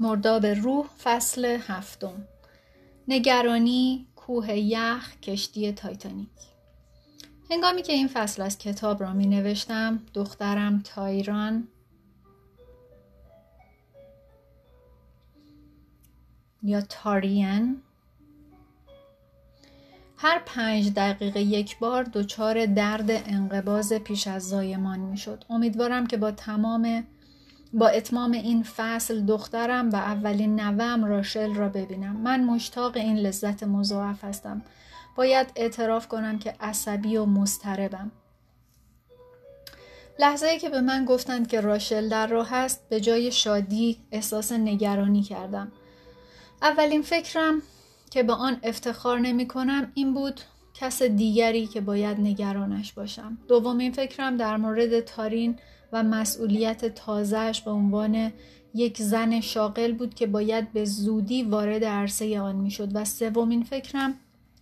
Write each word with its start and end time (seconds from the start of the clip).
مرداب 0.00 0.46
روح 0.46 0.86
فصل 1.02 1.44
هفتم 1.44 2.28
نگرانی 3.08 4.06
کوه 4.16 4.50
یخ 4.50 5.20
کشتی 5.20 5.72
تایتانیک 5.72 6.28
هنگامی 7.50 7.82
که 7.82 7.92
این 7.92 8.08
فصل 8.08 8.42
از 8.42 8.58
کتاب 8.58 9.02
را 9.02 9.12
می 9.12 9.26
نوشتم 9.26 10.02
دخترم 10.14 10.82
تایران 10.84 11.68
یا 16.62 16.80
تارین 16.80 17.82
هر 20.16 20.42
پنج 20.46 20.92
دقیقه 20.92 21.40
یک 21.40 21.78
بار 21.78 22.04
دچار 22.04 22.66
درد 22.66 23.10
انقباز 23.10 23.92
پیش 23.92 24.26
از 24.26 24.48
زایمان 24.48 24.98
می 24.98 25.16
شد. 25.16 25.44
امیدوارم 25.50 26.06
که 26.06 26.16
با 26.16 26.30
تمام 26.30 27.04
با 27.72 27.88
اتمام 27.88 28.32
این 28.32 28.62
فصل 28.62 29.20
دخترم 29.20 29.90
و 29.90 29.96
اولین 29.96 30.60
نوم 30.60 31.04
راشل 31.04 31.54
را 31.54 31.68
ببینم. 31.68 32.16
من 32.16 32.44
مشتاق 32.44 32.96
این 32.96 33.16
لذت 33.16 33.62
مضاعف 33.62 34.24
هستم. 34.24 34.62
باید 35.16 35.46
اعتراف 35.56 36.08
کنم 36.08 36.38
که 36.38 36.54
عصبی 36.60 37.16
و 37.16 37.26
مضطربم. 37.26 38.12
لحظه 40.18 40.46
ای 40.46 40.58
که 40.58 40.68
به 40.68 40.80
من 40.80 41.04
گفتند 41.04 41.48
که 41.48 41.60
راشل 41.60 42.08
در 42.08 42.26
راه 42.26 42.54
است 42.54 42.88
به 42.88 43.00
جای 43.00 43.32
شادی 43.32 43.98
احساس 44.12 44.52
نگرانی 44.52 45.22
کردم. 45.22 45.72
اولین 46.62 47.02
فکرم 47.02 47.62
که 48.10 48.22
به 48.22 48.32
آن 48.32 48.60
افتخار 48.62 49.18
نمی 49.18 49.48
کنم 49.48 49.92
این 49.94 50.14
بود 50.14 50.40
کس 50.74 51.02
دیگری 51.02 51.66
که 51.66 51.80
باید 51.80 52.20
نگرانش 52.20 52.92
باشم. 52.92 53.38
دومین 53.48 53.92
فکرم 53.92 54.36
در 54.36 54.56
مورد 54.56 55.00
تارین 55.00 55.58
و 55.92 56.02
مسئولیت 56.02 56.84
تازهش 56.84 57.60
به 57.60 57.70
عنوان 57.70 58.32
یک 58.74 59.02
زن 59.02 59.40
شاغل 59.40 59.92
بود 59.92 60.14
که 60.14 60.26
باید 60.26 60.72
به 60.72 60.84
زودی 60.84 61.42
وارد 61.42 61.84
عرصه 61.84 62.40
آن 62.40 62.56
می‌شد. 62.56 62.90
و 62.94 63.04
سومین 63.04 63.64
فکرم 63.64 64.14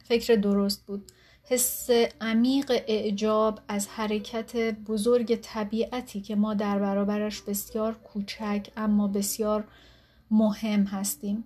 فکر 0.04 0.34
درست 0.34 0.86
بود. 0.86 1.12
حس 1.44 1.90
عمیق 2.20 2.70
اعجاب 2.86 3.60
از 3.68 3.88
حرکت 3.88 4.56
بزرگ 4.74 5.38
طبیعتی 5.42 6.20
که 6.20 6.36
ما 6.36 6.54
در 6.54 6.78
برابرش 6.78 7.42
بسیار 7.42 7.94
کوچک 7.94 8.66
اما 8.76 9.08
بسیار 9.08 9.64
مهم 10.30 10.84
هستیم. 10.84 11.44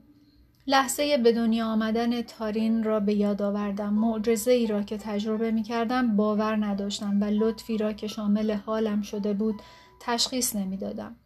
لحظه 0.66 1.18
به 1.18 1.32
دنیا 1.32 1.66
آمدن 1.66 2.22
تارین 2.22 2.84
را 2.84 3.00
به 3.00 3.14
یاد 3.14 3.42
آوردم 3.42 3.92
معجزه 3.92 4.52
ای 4.52 4.66
را 4.66 4.82
که 4.82 4.98
تجربه 4.98 5.50
می 5.50 5.62
کردم 5.62 6.16
باور 6.16 6.66
نداشتم 6.66 7.20
و 7.20 7.24
لطفی 7.24 7.78
را 7.78 7.92
که 7.92 8.06
شامل 8.06 8.50
حالم 8.50 9.02
شده 9.02 9.32
بود 9.32 9.62
تشخیص 10.00 10.56
نمی‌دادم. 10.56 11.16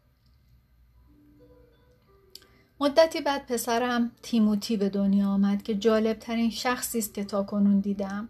مدتی 2.80 3.20
بعد 3.20 3.46
پسرم 3.46 4.10
تیموتی 4.22 4.76
به 4.76 4.88
دنیا 4.88 5.28
آمد 5.28 5.62
که 5.62 5.74
جالب 5.74 6.18
ترین 6.18 6.50
شخصی 6.50 6.98
است 6.98 7.14
که 7.14 7.24
تا 7.24 7.42
کنون 7.42 7.80
دیدم. 7.80 8.28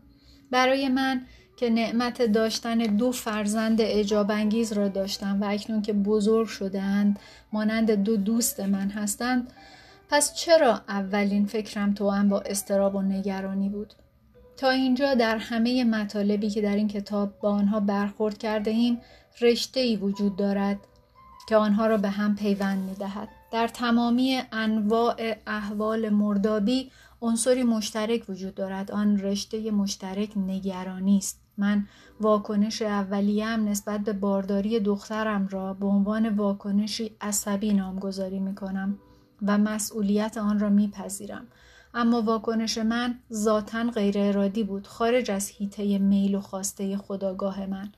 برای 0.50 0.88
من 0.88 1.26
که 1.56 1.70
نعمت 1.70 2.22
داشتن 2.22 2.78
دو 2.78 3.12
فرزند 3.12 3.78
اجابانگیز 3.80 4.72
را 4.72 4.88
داشتم 4.88 5.42
و 5.42 5.44
اکنون 5.44 5.82
که 5.82 5.92
بزرگ 5.92 6.46
شدهاند 6.46 7.18
مانند 7.52 7.90
دو 7.90 8.16
دوست 8.16 8.60
من 8.60 8.90
هستند 8.90 9.52
پس 10.08 10.34
چرا 10.34 10.80
اولین 10.88 11.46
فکرم 11.46 11.94
تو 11.94 12.10
هم 12.10 12.28
با 12.28 12.40
استراب 12.40 12.94
و 12.94 13.02
نگرانی 13.02 13.68
بود؟ 13.68 13.94
تا 14.56 14.70
اینجا 14.70 15.14
در 15.14 15.36
همه 15.36 15.84
مطالبی 15.84 16.50
که 16.50 16.62
در 16.62 16.76
این 16.76 16.88
کتاب 16.88 17.40
با 17.40 17.50
آنها 17.50 17.80
برخورد 17.80 18.38
کرده 18.38 18.70
ایم 18.70 19.00
رشته 19.40 19.80
ای 19.80 19.96
وجود 19.96 20.36
دارد 20.36 20.78
که 21.48 21.56
آنها 21.56 21.86
را 21.86 21.96
به 21.96 22.10
هم 22.10 22.36
پیوند 22.36 22.78
می 22.88 22.94
دهد. 22.94 23.28
در 23.52 23.68
تمامی 23.68 24.42
انواع 24.52 25.36
احوال 25.46 26.08
مردابی 26.08 26.90
عنصری 27.22 27.62
مشترک 27.62 28.30
وجود 28.30 28.54
دارد 28.54 28.90
آن 28.90 29.18
رشته 29.18 29.70
مشترک 29.70 30.32
نگرانی 30.36 31.18
است 31.18 31.40
من 31.58 31.86
واکنش 32.20 32.82
اولیه‌ام 32.82 33.68
نسبت 33.68 34.00
به 34.00 34.12
بارداری 34.12 34.80
دخترم 34.80 35.48
را 35.48 35.74
به 35.74 35.86
عنوان 35.86 36.28
واکنشی 36.28 37.16
عصبی 37.20 37.72
نامگذاری 37.72 38.38
می 38.38 38.54
کنم 38.54 38.98
و 39.42 39.58
مسئولیت 39.58 40.38
آن 40.38 40.60
را 40.60 40.68
میپذیرم. 40.68 41.46
اما 41.94 42.22
واکنش 42.22 42.78
من 42.78 43.18
ذاتا 43.32 43.82
غیر 43.82 44.18
ارادی 44.18 44.64
بود 44.64 44.86
خارج 44.86 45.30
از 45.30 45.50
حیطه 45.50 45.98
میل 45.98 46.34
و 46.34 46.40
خواسته 46.40 46.96
خداگاه 46.96 47.66
من. 47.66 47.92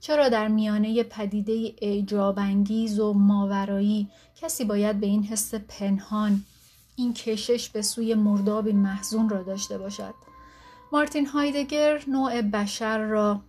چرا 0.00 0.28
در 0.28 0.48
میانه 0.48 1.02
پدیده 1.02 1.74
اعجاب 1.82 2.38
انگیز 2.38 3.00
و 3.00 3.12
ماورایی 3.12 4.08
کسی 4.36 4.64
باید 4.64 5.00
به 5.00 5.06
این 5.06 5.22
حس 5.22 5.54
پنهان 5.54 6.44
این 6.96 7.14
کشش 7.14 7.68
به 7.68 7.82
سوی 7.82 8.14
مردابی 8.14 8.72
محزون 8.72 9.28
را 9.28 9.42
داشته 9.42 9.78
باشد؟ 9.78 10.14
مارتین 10.92 11.26
هایدگر 11.26 12.02
نوع 12.08 12.42
بشر 12.42 12.98
را 12.98 13.40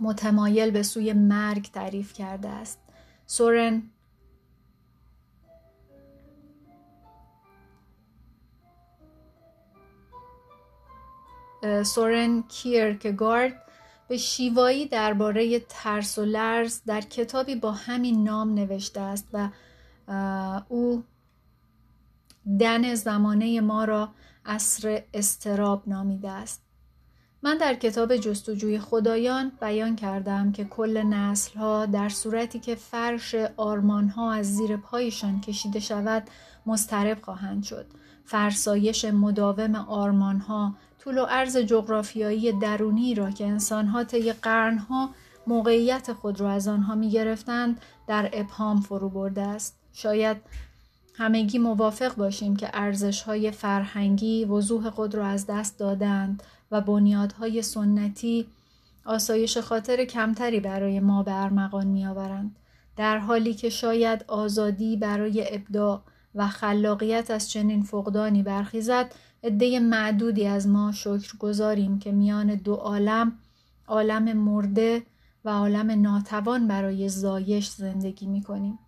متمایل 0.00 0.70
به 0.70 0.82
سوی 0.82 1.12
مرگ 1.12 1.70
تعریف 1.72 2.12
کرده 2.12 2.48
است. 2.48 2.78
سورن 3.26 3.82
سورن 11.84 12.42
کیرکگارد 12.42 13.62
به 14.08 14.16
شیوایی 14.16 14.86
درباره 14.86 15.60
ترس 15.68 16.18
و 16.18 16.24
لرز 16.24 16.80
در 16.86 17.00
کتابی 17.00 17.54
با 17.54 17.72
همین 17.72 18.24
نام 18.24 18.54
نوشته 18.54 19.00
است 19.00 19.28
و 19.32 19.48
او 20.68 21.04
دن 22.60 22.94
زمانه 22.94 23.60
ما 23.60 23.84
را 23.84 24.08
اصر 24.44 25.02
استراب 25.14 25.82
نامیده 25.86 26.30
است. 26.30 26.62
من 27.42 27.58
در 27.58 27.74
کتاب 27.74 28.16
جستجوی 28.16 28.78
خدایان 28.78 29.52
بیان 29.60 29.96
کردم 29.96 30.52
که 30.52 30.64
کل 30.64 31.02
نسل 31.02 31.58
ها 31.58 31.86
در 31.86 32.08
صورتی 32.08 32.58
که 32.58 32.74
فرش 32.74 33.34
آرمان 33.56 34.08
ها 34.08 34.32
از 34.32 34.54
زیر 34.56 34.76
پایشان 34.76 35.40
کشیده 35.40 35.80
شود 35.80 36.30
مسترب 36.66 37.22
خواهند 37.22 37.62
شد 37.62 37.86
فرسایش 38.24 39.04
مداوم 39.04 39.74
آرمان 39.74 40.38
ها 40.40 40.74
طول 40.98 41.18
و 41.18 41.24
عرض 41.24 41.56
جغرافیایی 41.56 42.52
درونی 42.52 43.14
را 43.14 43.30
که 43.30 43.46
انسانها 43.46 44.04
طی 44.04 44.32
قرنها 44.32 45.10
موقعیت 45.46 46.12
خود 46.12 46.40
را 46.40 46.50
از 46.50 46.68
آنها 46.68 46.94
می 46.94 47.10
گرفتند 47.10 47.80
در 48.06 48.30
ابهام 48.32 48.80
فرو 48.80 49.08
برده 49.08 49.42
است. 49.42 49.78
شاید 49.92 50.36
همگی 51.14 51.58
موافق 51.58 52.14
باشیم 52.14 52.56
که 52.56 52.70
ارزش 52.72 53.22
های 53.22 53.50
فرهنگی 53.50 54.44
وضوح 54.44 54.90
خود 54.90 55.14
را 55.14 55.26
از 55.26 55.46
دست 55.46 55.78
دادند 55.78 56.42
و 56.70 56.80
بنیادهای 56.80 57.62
سنتی 57.62 58.46
آسایش 59.04 59.58
خاطر 59.58 60.04
کمتری 60.04 60.60
برای 60.60 61.00
ما 61.00 61.22
به 61.22 61.32
ارمغان 61.32 61.86
می 61.86 62.06
آورند. 62.06 62.56
در 62.96 63.18
حالی 63.18 63.54
که 63.54 63.70
شاید 63.70 64.24
آزادی 64.28 64.96
برای 64.96 65.54
ابداع 65.54 66.02
و 66.34 66.48
خلاقیت 66.48 67.30
از 67.30 67.50
چنین 67.50 67.82
فقدانی 67.82 68.42
برخیزد 68.42 69.14
عده 69.44 69.80
معدودی 69.80 70.46
از 70.46 70.68
ما 70.68 70.92
شکر 70.92 71.36
گذاریم 71.38 71.98
که 71.98 72.12
میان 72.12 72.54
دو 72.54 72.74
عالم 72.74 73.32
عالم 73.86 74.32
مرده 74.32 75.02
و 75.44 75.50
عالم 75.50 75.90
ناتوان 75.90 76.68
برای 76.68 77.08
زایش 77.08 77.68
زندگی 77.68 78.26
می 78.26 78.42
کنیم. 78.42 78.78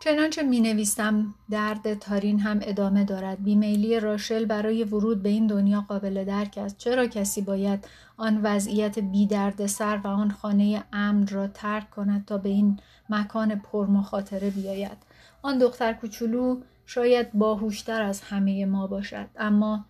چنانچه 0.00 0.42
می 0.42 0.60
نویسم 0.60 1.34
درد 1.50 1.94
تارین 1.94 2.40
هم 2.40 2.58
ادامه 2.62 3.04
دارد. 3.04 3.42
بیمیلی 3.42 4.00
راشل 4.00 4.44
برای 4.44 4.84
ورود 4.84 5.22
به 5.22 5.28
این 5.28 5.46
دنیا 5.46 5.84
قابل 5.88 6.24
درک 6.24 6.58
است. 6.58 6.78
چرا 6.78 7.06
کسی 7.06 7.40
باید 7.40 7.84
آن 8.16 8.40
وضعیت 8.42 8.98
بی 8.98 9.26
درد 9.26 9.66
سر 9.66 10.00
و 10.04 10.06
آن 10.06 10.30
خانه 10.30 10.84
امن 10.92 11.26
را 11.26 11.46
ترک 11.46 11.90
کند 11.90 12.24
تا 12.24 12.38
به 12.38 12.48
این 12.48 12.80
مکان 13.10 13.54
پرمخاطره 13.54 14.50
بیاید؟ 14.50 15.05
آن 15.46 15.58
دختر 15.58 15.92
کوچولو 15.92 16.60
شاید 16.86 17.32
باهوشتر 17.32 18.02
از 18.02 18.20
همه 18.20 18.66
ما 18.66 18.86
باشد 18.86 19.26
اما 19.36 19.84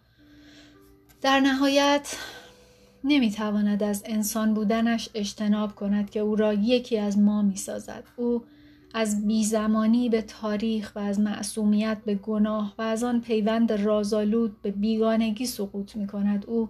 در 1.23 1.41
نهایت 1.41 2.17
نمی‌تواند 3.05 3.82
از 3.82 4.03
انسان 4.06 4.55
بودنش 4.55 5.08
اجتناب 5.14 5.75
کند 5.75 6.11
که 6.11 6.20
او 6.20 6.37
را 6.37 6.53
یکی 6.53 6.99
از 6.99 7.19
ما 7.19 7.43
می‌سازد. 7.43 8.05
او 8.17 8.43
از 8.94 9.26
بیزمانی 9.26 10.08
به 10.08 10.23
تاریخ 10.23 10.93
و 10.94 10.99
از 10.99 11.20
معصومیت 11.20 11.99
به 12.05 12.14
گناه 12.14 12.75
و 12.79 12.82
از 12.82 13.05
آن 13.05 13.20
پیوند 13.20 13.73
رازآلود 13.73 14.62
به 14.62 14.70
بیگانگی 14.70 15.47
سقوط 15.47 15.97
می 15.97 16.06
کند 16.06 16.44
او 16.47 16.69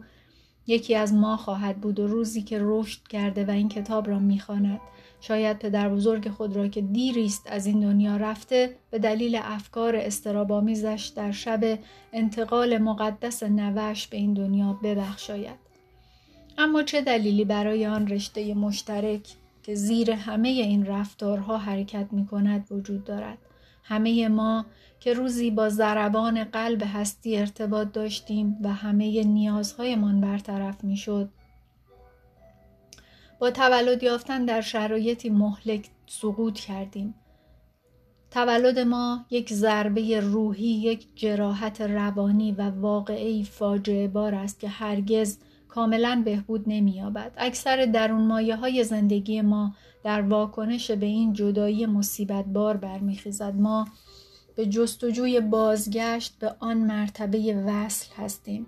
یکی 0.67 0.95
از 0.95 1.15
ما 1.15 1.37
خواهد 1.37 1.81
بود 1.81 2.01
و 2.01 2.07
روزی 2.07 2.43
که 2.43 2.59
رشد 2.61 3.03
کرده 3.09 3.45
و 3.45 3.51
این 3.51 3.69
کتاب 3.69 4.09
را 4.09 4.19
می‌خواند. 4.19 4.81
شاید 5.21 5.59
پدر 5.59 5.89
بزرگ 5.89 6.29
خود 6.29 6.57
را 6.57 6.69
که 6.69 6.81
دیریست 6.81 7.47
از 7.51 7.67
این 7.67 7.81
دنیا 7.81 8.17
رفته 8.17 8.77
به 8.91 8.99
دلیل 8.99 9.41
افکار 9.43 9.97
استرابامیزش 9.97 11.13
در 11.17 11.33
شب 11.33 11.79
انتقال 12.13 12.79
مقدس 12.79 13.43
نوش 13.43 14.07
به 14.07 14.17
این 14.17 14.35
دنیا 14.35 14.73
ببخشاید. 14.83 15.67
اما 16.59 16.83
چه 16.83 17.01
دلیلی 17.01 17.45
برای 17.45 17.87
آن 17.87 18.09
رشته 18.09 18.55
مشترک 18.55 19.29
که 19.63 19.75
زیر 19.75 20.11
همه 20.11 20.49
این 20.49 20.87
رفتارها 20.87 21.59
حرکت 21.59 22.07
می 22.13 22.27
کند 22.27 22.67
وجود 22.71 23.05
دارد؟ 23.05 23.39
همه 23.83 24.29
ما 24.29 24.67
که 25.01 25.13
روزی 25.13 25.51
با 25.51 25.69
ضربان 25.69 26.45
قلب 26.45 26.83
هستی 26.95 27.37
ارتباط 27.37 27.93
داشتیم 27.93 28.57
و 28.63 28.73
همه 28.73 29.25
نیازهایمان 29.25 30.21
برطرف 30.21 30.85
می‌شد 30.85 31.29
با 33.39 33.51
تولد 33.51 34.03
یافتن 34.03 34.45
در 34.45 34.61
شرایطی 34.61 35.31
مهلک 35.31 35.89
سقوط 36.07 36.61
کردیم. 36.61 37.15
تولد 38.31 38.79
ما 38.79 39.27
یک 39.31 39.53
ضربه 39.53 40.21
روحی 40.21 40.67
یک 40.67 41.07
جراحت 41.15 41.81
روانی 41.81 42.53
و 42.53 42.71
واقعی 42.71 43.45
فاجعه 43.45 44.09
بار 44.09 44.35
است 44.35 44.61
که 44.61 44.69
هرگز 44.69 45.39
کاملا 45.69 46.23
بهبود 46.25 46.65
نمییابد. 46.67 47.33
اکثر 47.37 47.85
درون 47.85 48.27
مایه 48.27 48.57
های 48.57 48.85
زندگی 48.85 49.41
ما 49.41 49.75
در 50.05 50.23
واکنش 50.23 50.91
به 50.91 51.07
این 51.07 51.33
جدایی 51.33 51.87
مصیبت 51.87 52.45
بار 52.45 52.77
برمیخیزد. 52.77 53.55
ما 53.55 53.89
به 54.57 54.67
جستجوی 54.67 55.41
بازگشت 55.41 56.39
به 56.39 56.55
آن 56.61 56.77
مرتبه 56.77 57.65
وصل 57.67 58.15
هستیم. 58.17 58.67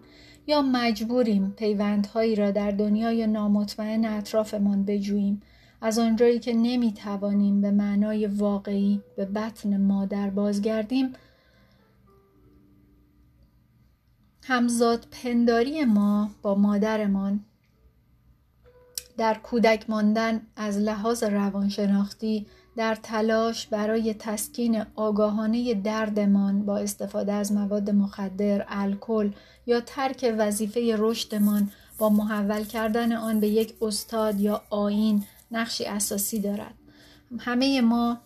یا 0.49 0.63
مجبوریم 0.63 1.55
پیوندهایی 1.57 2.35
را 2.35 2.51
در 2.51 2.71
دنیای 2.71 3.27
نامطمئن 3.27 4.05
اطرافمان 4.05 4.85
بجوییم 4.85 5.43
از 5.81 5.99
آنجایی 5.99 6.39
که 6.39 6.53
نمی‌توانیم 6.53 7.61
به 7.61 7.71
معنای 7.71 8.27
واقعی 8.27 9.01
به 9.17 9.25
بطن 9.25 9.77
مادر 9.77 10.31
بازگردیم 10.31 11.13
همزاد 14.43 15.07
پنداری 15.11 15.85
ما 15.85 16.31
با 16.43 16.55
مادرمان 16.55 17.45
در 19.17 19.35
کودک 19.35 19.91
ماندن 19.91 20.41
از 20.57 20.79
لحاظ 20.79 21.23
روانشناختی 21.23 22.47
در 22.79 22.95
تلاش 22.95 23.67
برای 23.67 24.15
تسکین 24.15 24.85
آگاهانه 24.95 25.75
دردمان 25.75 26.67
با 26.67 26.79
استفاده 26.79 27.33
از 27.33 27.53
مواد 27.53 27.91
مخدر، 27.91 28.65
الکل 28.69 29.31
یا 29.67 29.81
ترک 29.81 30.35
وظیفه 30.39 30.97
رشدمان 30.99 31.71
با 31.99 32.09
محول 32.09 32.65
کردن 32.65 33.13
آن 33.13 33.41
به 33.41 33.49
یک 33.49 33.75
استاد 33.83 34.41
یا 34.41 34.63
آین 34.71 35.25
نقشی 35.51 35.85
اساسی 35.85 36.41
دارد. 36.41 36.75
همه 37.39 37.81
ما 37.81 38.19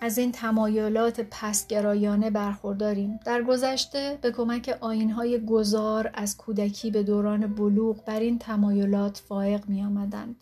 از 0.00 0.18
این 0.18 0.32
تمایلات 0.32 1.20
پسگرایانه 1.30 2.30
برخورداریم. 2.30 3.20
در 3.26 3.42
گذشته 3.42 4.18
به 4.22 4.32
کمک 4.32 4.78
آینهای 4.80 5.44
گذار 5.46 6.10
از 6.14 6.36
کودکی 6.36 6.90
به 6.90 7.02
دوران 7.02 7.54
بلوغ 7.54 8.04
بر 8.04 8.20
این 8.20 8.38
تمایلات 8.38 9.22
فائق 9.28 9.68
می 9.68 9.84
آمدند. 9.84 10.36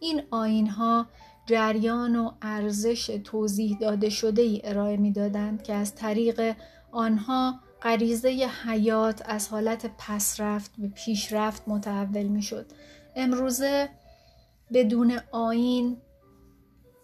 این 0.00 0.22
آینها 0.30 1.06
جریان 1.46 2.16
و 2.16 2.30
ارزش 2.42 3.20
توضیح 3.24 3.78
داده 3.78 4.08
شده 4.08 4.42
ای 4.42 4.60
ارائه 4.64 4.96
می 4.96 5.12
دادند 5.12 5.62
که 5.62 5.74
از 5.74 5.94
طریق 5.94 6.56
آنها 6.92 7.60
غریزه 7.82 8.28
حیات 8.64 9.22
از 9.26 9.48
حالت 9.48 9.90
پسرفت 9.98 10.70
به 10.78 10.88
پیشرفت 10.88 11.62
متحول 11.66 12.22
می 12.22 12.42
شد. 12.42 12.66
امروزه 13.16 13.88
بدون 14.72 15.20
آین 15.32 15.96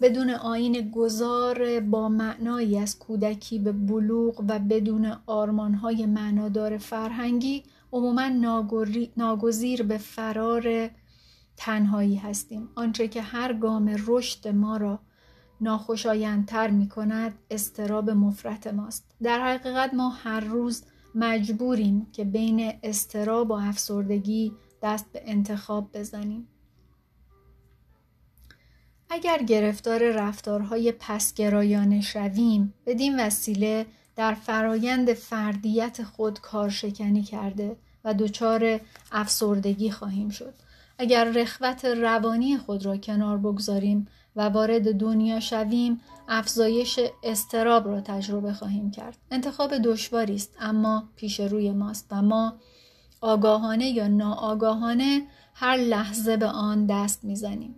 بدون 0.00 0.30
آین 0.30 0.90
گذار 0.90 1.80
با 1.80 2.08
معنایی 2.08 2.78
از 2.78 2.98
کودکی 2.98 3.58
به 3.58 3.72
بلوغ 3.72 4.44
و 4.48 4.58
بدون 4.58 5.16
آرمانهای 5.26 6.06
معنادار 6.06 6.78
فرهنگی 6.78 7.64
عموما 7.92 8.28
ناگزیر 9.16 9.82
به 9.82 9.98
فرار 9.98 10.90
تنهایی 11.64 12.17
هستیم. 12.17 12.69
آنچه 12.75 13.09
که 13.09 13.23
هر 13.23 13.53
گام 13.53 13.97
رشد 14.06 14.49
ما 14.49 14.76
را 14.76 14.99
ناخوشایندتر 15.61 16.70
می 16.70 16.88
کند 16.88 17.38
استراب 17.50 18.11
مفرت 18.11 18.67
ماست. 18.67 19.05
در 19.23 19.41
حقیقت 19.41 19.94
ما 19.94 20.09
هر 20.09 20.41
روز 20.41 20.85
مجبوریم 21.14 22.06
که 22.12 22.25
بین 22.25 22.73
استراب 22.82 23.50
و 23.50 23.53
افسردگی 23.53 24.53
دست 24.82 25.12
به 25.12 25.23
انتخاب 25.25 25.91
بزنیم. 25.94 26.49
اگر 29.11 29.43
گرفتار 29.43 30.11
رفتارهای 30.11 30.93
پسگرایانه 31.00 32.00
شویم 32.00 32.75
بدین 32.87 33.20
وسیله 33.20 33.87
در 34.17 34.35
فرایند 34.35 35.12
فردیت 35.12 36.03
خود 36.03 36.41
کارشکنی 36.41 37.23
کرده 37.23 37.76
و 38.05 38.14
دچار 38.14 38.81
افسردگی 39.12 39.91
خواهیم 39.91 40.31
شد. 40.31 40.55
اگر 41.02 41.25
رخوت 41.25 41.84
روانی 41.84 42.58
خود 42.58 42.87
را 42.87 42.96
کنار 42.96 43.38
بگذاریم 43.38 44.08
و 44.37 44.49
وارد 44.49 44.94
دنیا 44.94 45.40
شویم 45.40 46.00
افزایش 46.28 47.00
استراب 47.22 47.88
را 47.88 48.00
تجربه 48.00 48.52
خواهیم 48.52 48.90
کرد. 48.90 49.19
انتخاب 49.31 49.78
دشواری 49.78 50.34
است 50.34 50.56
اما 50.60 51.08
پیش 51.16 51.40
روی 51.40 51.72
ماست 51.72 52.06
و 52.10 52.22
ما 52.22 52.54
آگاهانه 53.20 53.88
یا 53.88 54.08
ناآگاهانه 54.08 55.26
هر 55.54 55.76
لحظه 55.76 56.37
به 56.37 56.46
آن 56.46 56.87
دست 56.87 57.25
می‌زنیم. 57.25 57.75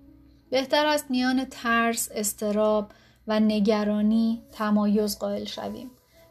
بهتر 0.50 0.86
است 0.86 1.10
میان 1.10 1.44
ترس 1.44 2.08
استراب 2.14 2.92
و 3.26 3.40
نگرانی 3.40 4.42
تمایز 4.52 5.18
قائل 5.18 5.44
شویم. 5.44 5.90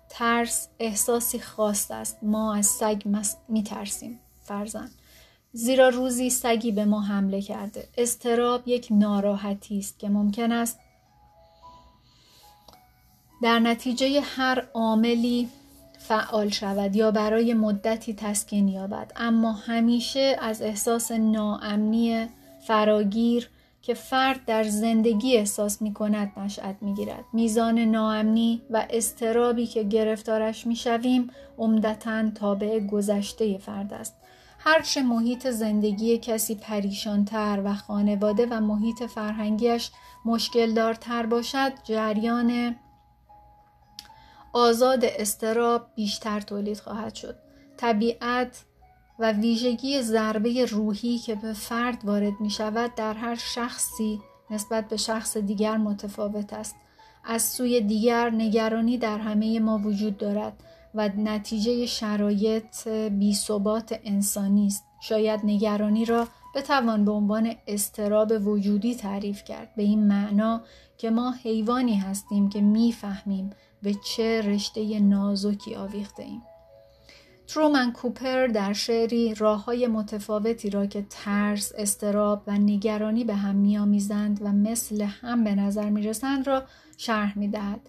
ترس 0.10 0.68
احساسی 0.80 1.40
خاص 1.40 1.92
است 1.92 2.18
ما 2.24 2.56
از 2.56 2.66
سگ 2.66 3.02
میترسیم. 3.50 4.20
فرزن 4.42 4.90
زیرا 5.54 5.90
روزی 5.90 6.30
سگی 6.30 6.72
به 6.72 6.86
ما 6.86 7.02
حمله 7.02 7.42
کرده 7.42 7.88
استراب 7.98 8.68
یک 8.68 8.88
ناراحتی 8.92 9.80
است 9.80 10.00
که 10.00 10.10
ممکن 10.10 10.52
است 10.52 10.80
در 13.44 13.60
نتیجه 13.60 14.22
هر 14.22 14.68
عاملی 14.74 15.50
فعال 16.00 16.50
شود 16.50 16.96
یا 16.96 17.12
برای 17.12 17.54
مدتی 17.54 18.14
تسکین 18.14 18.68
یابد 18.68 19.12
اما 19.16 19.52
همیشه 19.52 20.38
از 20.42 20.62
احساس 20.62 21.12
ناامنی 21.12 22.28
فراگیر 22.68 23.50
که 23.82 23.94
فرد 23.94 24.46
در 24.46 24.64
زندگی 24.64 25.38
احساس 25.38 25.82
می 25.82 25.94
کند 25.94 26.32
نشأت 26.38 26.76
می 26.82 26.94
گیرد. 26.94 27.26
میزان 27.34 27.80
ناامنی 27.80 28.62
و 28.70 28.88
استرابی 28.90 29.68
که 29.68 29.84
گرفتارش 29.84 30.68
می 30.68 30.76
شویم 30.76 31.30
عمدتا 31.58 32.30
تابع 32.30 32.80
گذشته 32.80 33.58
فرد 33.58 33.94
است. 33.94 34.16
هرچه 34.66 35.02
محیط 35.02 35.48
زندگی 35.48 36.18
کسی 36.18 36.56
پریشانتر 36.56 37.62
و 37.66 37.74
خانواده 37.74 38.48
و 38.50 38.60
محیط 38.62 39.04
فرهنگیش 39.04 39.92
مشکل 40.26 40.74
دارتر 40.74 41.26
باشد 41.26 41.72
جریان 41.84 42.76
آزاد 44.54 45.06
استراب 45.06 45.88
بیشتر 45.96 46.42
تولید 46.42 46.80
خواهد 46.80 47.16
شد. 47.16 47.36
طبیعت 47.78 48.64
و 49.20 49.32
ویژگی 49.32 50.02
ضربه 50.02 50.66
روحی 50.66 51.18
که 51.18 51.36
به 51.36 51.54
فرد 51.54 52.06
وارد 52.06 52.34
می 52.40 52.50
شود 52.50 52.96
در 52.96 53.14
هر 53.14 53.36
شخصی 53.36 54.22
نسبت 54.50 54.88
به 54.88 54.98
شخص 54.98 55.38
دیگر 55.38 55.78
متفاوت 55.78 56.54
است. 56.54 56.76
از 57.24 57.44
سوی 57.44 57.82
دیگر 57.82 58.30
نگرانی 58.30 58.98
در 58.98 59.18
همه 59.18 59.60
ما 59.60 59.78
وجود 59.78 60.18
دارد 60.18 60.64
و 60.96 61.10
نتیجه 61.18 61.86
شرایط 61.86 62.88
بیثبات 62.88 64.00
انسانی 64.04 64.68
است. 64.68 64.84
شاید 65.02 65.40
نگرانی 65.44 66.06
را 66.06 66.28
بتوان 66.56 67.06
به 67.06 67.12
عنوان 67.12 67.56
استراب 67.68 68.48
وجودی 68.48 68.96
تعریف 68.96 69.44
کرد 69.44 69.76
به 69.76 69.84
این 69.84 70.08
معنا 70.08 70.62
که 70.98 71.10
ما 71.10 71.32
حیوانی 71.32 71.96
هستیم 71.96 72.50
که 72.50 72.62
می‌فهمیم 72.62 73.50
به 73.82 73.94
چه 73.94 74.42
رشته 74.42 75.00
نازکی 75.00 75.76
آویخته 75.76 76.24
ایم. 76.24 76.42
ترومن 77.48 77.92
کوپر 77.92 78.48
در 78.48 78.74
شعری 78.74 79.36
راه 79.36 79.66
های 79.66 79.88
متفاوتی 79.88 80.70
را 80.70 80.86
که 80.86 81.06
ترس، 81.10 81.72
استراب 81.78 82.44
و 82.48 82.58
نگرانی 82.58 83.24
به 83.24 83.36
هم 83.36 83.56
میآمیزند 83.56 84.42
و 84.42 84.52
مثل 84.52 85.02
هم 85.02 85.44
به 85.44 85.56
نظر 85.56 85.90
می 85.90 86.02
رسند 86.02 86.48
را 86.48 86.64
شرح 86.98 87.38
می 87.38 87.48
دهد. 87.48 87.80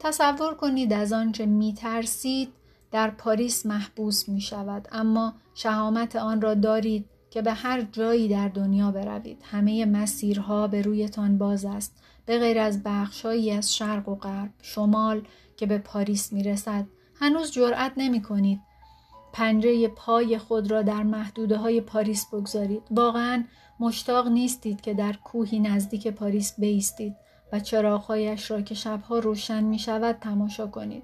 تصور 0.00 0.54
کنید 0.54 0.92
از 0.92 1.12
آنچه 1.12 1.46
می 1.46 1.74
ترسید 1.74 2.52
در 2.90 3.10
پاریس 3.10 3.66
محبوس 3.66 4.28
می 4.28 4.40
شود 4.40 4.88
اما 4.92 5.34
شهامت 5.54 6.16
آن 6.16 6.40
را 6.40 6.54
دارید 6.54 7.06
که 7.30 7.42
به 7.42 7.52
هر 7.52 7.82
جایی 7.82 8.28
در 8.28 8.48
دنیا 8.48 8.90
بروید. 8.90 9.42
همه 9.44 9.86
مسیرها 9.86 10.68
به 10.68 10.82
رویتان 10.82 11.38
باز 11.38 11.64
است 11.64 11.96
به 12.26 12.38
غیر 12.38 12.58
از 12.58 12.82
بخشهایی 12.82 13.50
از 13.50 13.74
شرق 13.74 14.08
و 14.08 14.14
غرب 14.14 14.50
شمال 14.62 15.22
که 15.56 15.66
به 15.66 15.78
پاریس 15.78 16.32
می 16.32 16.42
رسد 16.42 16.86
هنوز 17.14 17.52
جرأت 17.52 17.92
نمی 17.96 18.22
کنید 18.22 18.60
پنجه 19.32 19.88
پای 19.88 20.38
خود 20.38 20.70
را 20.70 20.82
در 20.82 21.02
محدوده 21.02 21.56
های 21.56 21.80
پاریس 21.80 22.26
بگذارید. 22.32 22.82
واقعا 22.90 23.44
مشتاق 23.80 24.28
نیستید 24.28 24.80
که 24.80 24.94
در 24.94 25.12
کوهی 25.12 25.60
نزدیک 25.60 26.08
پاریس 26.08 26.60
بیستید. 26.60 27.14
و 27.52 27.60
چراغهایش 27.60 28.50
را 28.50 28.62
که 28.62 28.74
شبها 28.74 29.18
روشن 29.18 29.64
می 29.64 29.78
شود 29.78 30.18
تماشا 30.20 30.66
کنید 30.66 31.02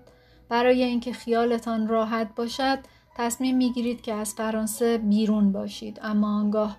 برای 0.48 0.82
اینکه 0.82 1.12
خیالتان 1.12 1.88
راحت 1.88 2.34
باشد 2.36 2.78
تصمیم 3.16 3.56
می 3.56 3.72
گیرید 3.72 4.00
که 4.00 4.14
از 4.14 4.34
فرانسه 4.34 4.98
بیرون 4.98 5.52
باشید 5.52 5.98
اما 6.02 6.38
آنگاه 6.38 6.76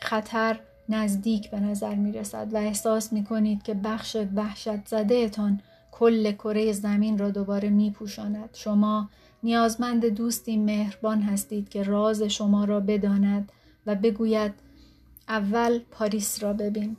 خطر 0.00 0.60
نزدیک 0.88 1.50
به 1.50 1.60
نظر 1.60 1.94
می 1.94 2.12
رسد 2.12 2.54
و 2.54 2.56
احساس 2.56 3.12
می 3.12 3.24
کنید 3.24 3.62
که 3.62 3.74
بخش 3.74 4.16
وحشت 4.34 4.86
زده 4.86 5.28
تان 5.28 5.60
کل 5.92 6.32
کره 6.32 6.72
زمین 6.72 7.18
را 7.18 7.30
دوباره 7.30 7.70
می 7.70 7.90
پوشاند. 7.90 8.50
شما 8.52 9.10
نیازمند 9.42 10.06
دوستی 10.06 10.56
مهربان 10.56 11.22
هستید 11.22 11.68
که 11.68 11.82
راز 11.82 12.22
شما 12.22 12.64
را 12.64 12.80
بداند 12.80 13.52
و 13.86 13.94
بگوید 13.94 14.54
اول 15.28 15.78
پاریس 15.78 16.42
را 16.42 16.52
ببین. 16.52 16.96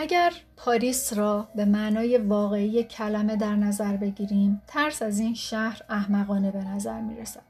اگر 0.00 0.32
پاریس 0.56 1.12
را 1.12 1.48
به 1.54 1.64
معنای 1.64 2.18
واقعی 2.18 2.84
کلمه 2.84 3.36
در 3.36 3.56
نظر 3.56 3.96
بگیریم 3.96 4.62
ترس 4.66 5.02
از 5.02 5.20
این 5.20 5.34
شهر 5.34 5.82
احمقانه 5.88 6.50
به 6.50 6.64
نظر 6.64 7.00
می 7.00 7.16
رسد. 7.16 7.42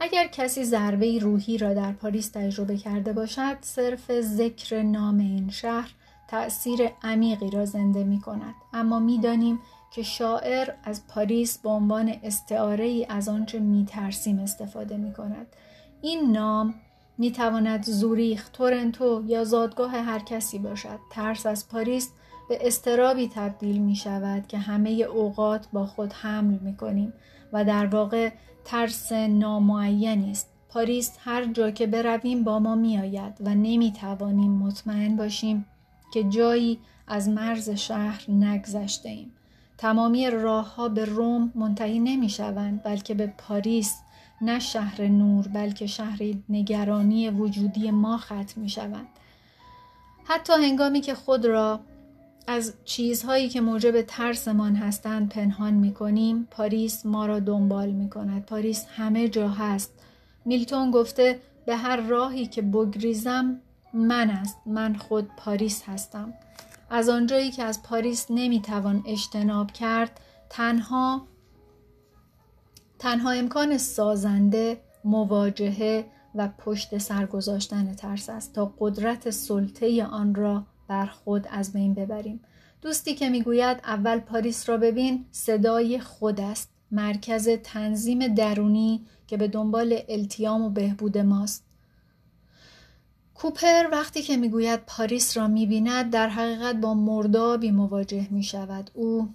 اگر 0.00 0.26
کسی 0.26 0.64
ضربه 0.64 1.18
روحی 1.18 1.58
را 1.58 1.74
در 1.74 1.92
پاریس 1.92 2.28
تجربه 2.28 2.76
کرده 2.76 3.12
باشد 3.12 3.56
صرف 3.60 4.20
ذکر 4.20 4.82
نام 4.82 5.18
این 5.18 5.50
شهر 5.50 5.90
تأثیر 6.28 6.90
عمیقی 7.02 7.50
را 7.50 7.64
زنده 7.64 8.04
می 8.04 8.20
کند 8.20 8.54
اما 8.72 8.98
می‌دانیم 8.98 9.58
که 9.94 10.02
شاعر 10.02 10.70
از 10.84 11.06
پاریس 11.06 11.58
به 11.58 11.68
عنوان 11.68 12.14
استعاره 12.22 12.84
ای 12.84 13.06
از 13.08 13.28
آنچه 13.28 13.58
می 13.58 13.84
ترسیم 13.84 14.38
استفاده 14.38 14.96
می 14.96 15.12
کند 15.12 15.46
این 16.02 16.32
نام 16.32 16.74
می 17.18 17.32
تواند 17.32 17.84
زوریخ، 17.84 18.50
تورنتو 18.52 19.22
یا 19.26 19.44
زادگاه 19.44 19.90
هر 19.90 20.18
کسی 20.18 20.58
باشد. 20.58 20.98
ترس 21.10 21.46
از 21.46 21.68
پاریس 21.68 22.10
به 22.48 22.66
استرابی 22.66 23.28
تبدیل 23.34 23.78
می 23.78 23.96
شود 23.96 24.46
که 24.46 24.58
همه 24.58 24.90
اوقات 24.90 25.68
با 25.72 25.86
خود 25.86 26.12
حمل 26.12 26.58
می 26.58 26.76
کنیم 26.76 27.12
و 27.52 27.64
در 27.64 27.86
واقع 27.86 28.30
ترس 28.64 29.12
نامعینی 29.12 30.30
است. 30.30 30.48
پاریس 30.68 31.16
هر 31.20 31.44
جا 31.44 31.70
که 31.70 31.86
برویم 31.86 32.44
با 32.44 32.58
ما 32.58 32.74
می 32.74 32.98
آید 32.98 33.34
و 33.40 33.54
نمی 33.54 33.92
توانیم 33.92 34.50
مطمئن 34.50 35.16
باشیم 35.16 35.66
که 36.12 36.24
جایی 36.24 36.78
از 37.06 37.28
مرز 37.28 37.70
شهر 37.70 38.30
نگذشته 38.30 39.08
ایم. 39.08 39.32
تمامی 39.78 40.30
راه 40.30 40.74
ها 40.74 40.88
به 40.88 41.04
روم 41.04 41.52
منتهی 41.54 41.98
نمی 41.98 42.28
شوند 42.28 42.82
بلکه 42.82 43.14
به 43.14 43.26
پاریس 43.26 44.01
نه 44.42 44.58
شهر 44.58 45.02
نور 45.02 45.48
بلکه 45.48 45.86
شهر 45.86 46.18
نگرانی 46.48 47.30
وجودی 47.30 47.90
ما 47.90 48.16
ختم 48.16 48.52
می 48.56 48.68
شوند. 48.68 49.06
حتی 50.24 50.52
هنگامی 50.52 51.00
که 51.00 51.14
خود 51.14 51.46
را 51.46 51.80
از 52.46 52.74
چیزهایی 52.84 53.48
که 53.48 53.60
موجب 53.60 54.02
ترسمان 54.02 54.76
هستند 54.76 55.28
پنهان 55.28 55.74
می 55.74 55.94
کنیم 55.94 56.48
پاریس 56.50 57.06
ما 57.06 57.26
را 57.26 57.40
دنبال 57.40 57.90
می 57.90 58.10
کند 58.10 58.46
پاریس 58.46 58.86
همه 58.96 59.28
جا 59.28 59.48
هست. 59.48 59.92
میلتون 60.44 60.90
گفته 60.90 61.40
به 61.66 61.76
هر 61.76 61.96
راهی 61.96 62.46
که 62.46 62.62
بگریزم 62.62 63.60
من 63.94 64.30
است. 64.30 64.56
من 64.66 64.94
خود 64.94 65.30
پاریس 65.36 65.82
هستم. 65.86 66.34
از 66.90 67.08
آنجایی 67.08 67.50
که 67.50 67.62
از 67.62 67.82
پاریس 67.82 68.26
نمی‌توان 68.30 69.02
اجتناب 69.06 69.72
کرد 69.72 70.20
تنها 70.50 71.26
تنها 73.02 73.30
امکان 73.30 73.78
سازنده 73.78 74.80
مواجهه 75.04 76.04
و 76.34 76.48
پشت 76.58 76.98
سر 76.98 77.26
گذاشتن 77.26 77.94
ترس 77.94 78.30
است 78.30 78.52
تا 78.52 78.74
قدرت 78.78 79.30
سلطه 79.30 80.04
آن 80.04 80.34
را 80.34 80.66
بر 80.88 81.06
خود 81.06 81.46
از 81.50 81.72
بین 81.72 81.94
ببریم. 81.94 82.40
دوستی 82.82 83.14
که 83.14 83.30
می‌گوید 83.30 83.80
اول 83.84 84.18
پاریس 84.18 84.68
را 84.68 84.76
ببین 84.76 85.24
صدای 85.30 86.00
خود 86.00 86.40
است. 86.40 86.70
مرکز 86.90 87.48
تنظیم 87.48 88.34
درونی 88.34 89.06
که 89.26 89.36
به 89.36 89.48
دنبال 89.48 89.98
التیام 90.08 90.62
و 90.62 90.70
بهبود 90.70 91.18
ماست. 91.18 91.64
کوپر 93.34 93.88
وقتی 93.92 94.22
که 94.22 94.36
می‌گوید 94.36 94.80
پاریس 94.86 95.36
را 95.36 95.48
می‌بیند 95.48 96.10
در 96.10 96.28
حقیقت 96.28 96.76
با 96.76 96.94
مردابی 96.94 97.70
مواجه 97.70 98.28
می 98.30 98.42
شود 98.42 98.90
او 98.94 99.28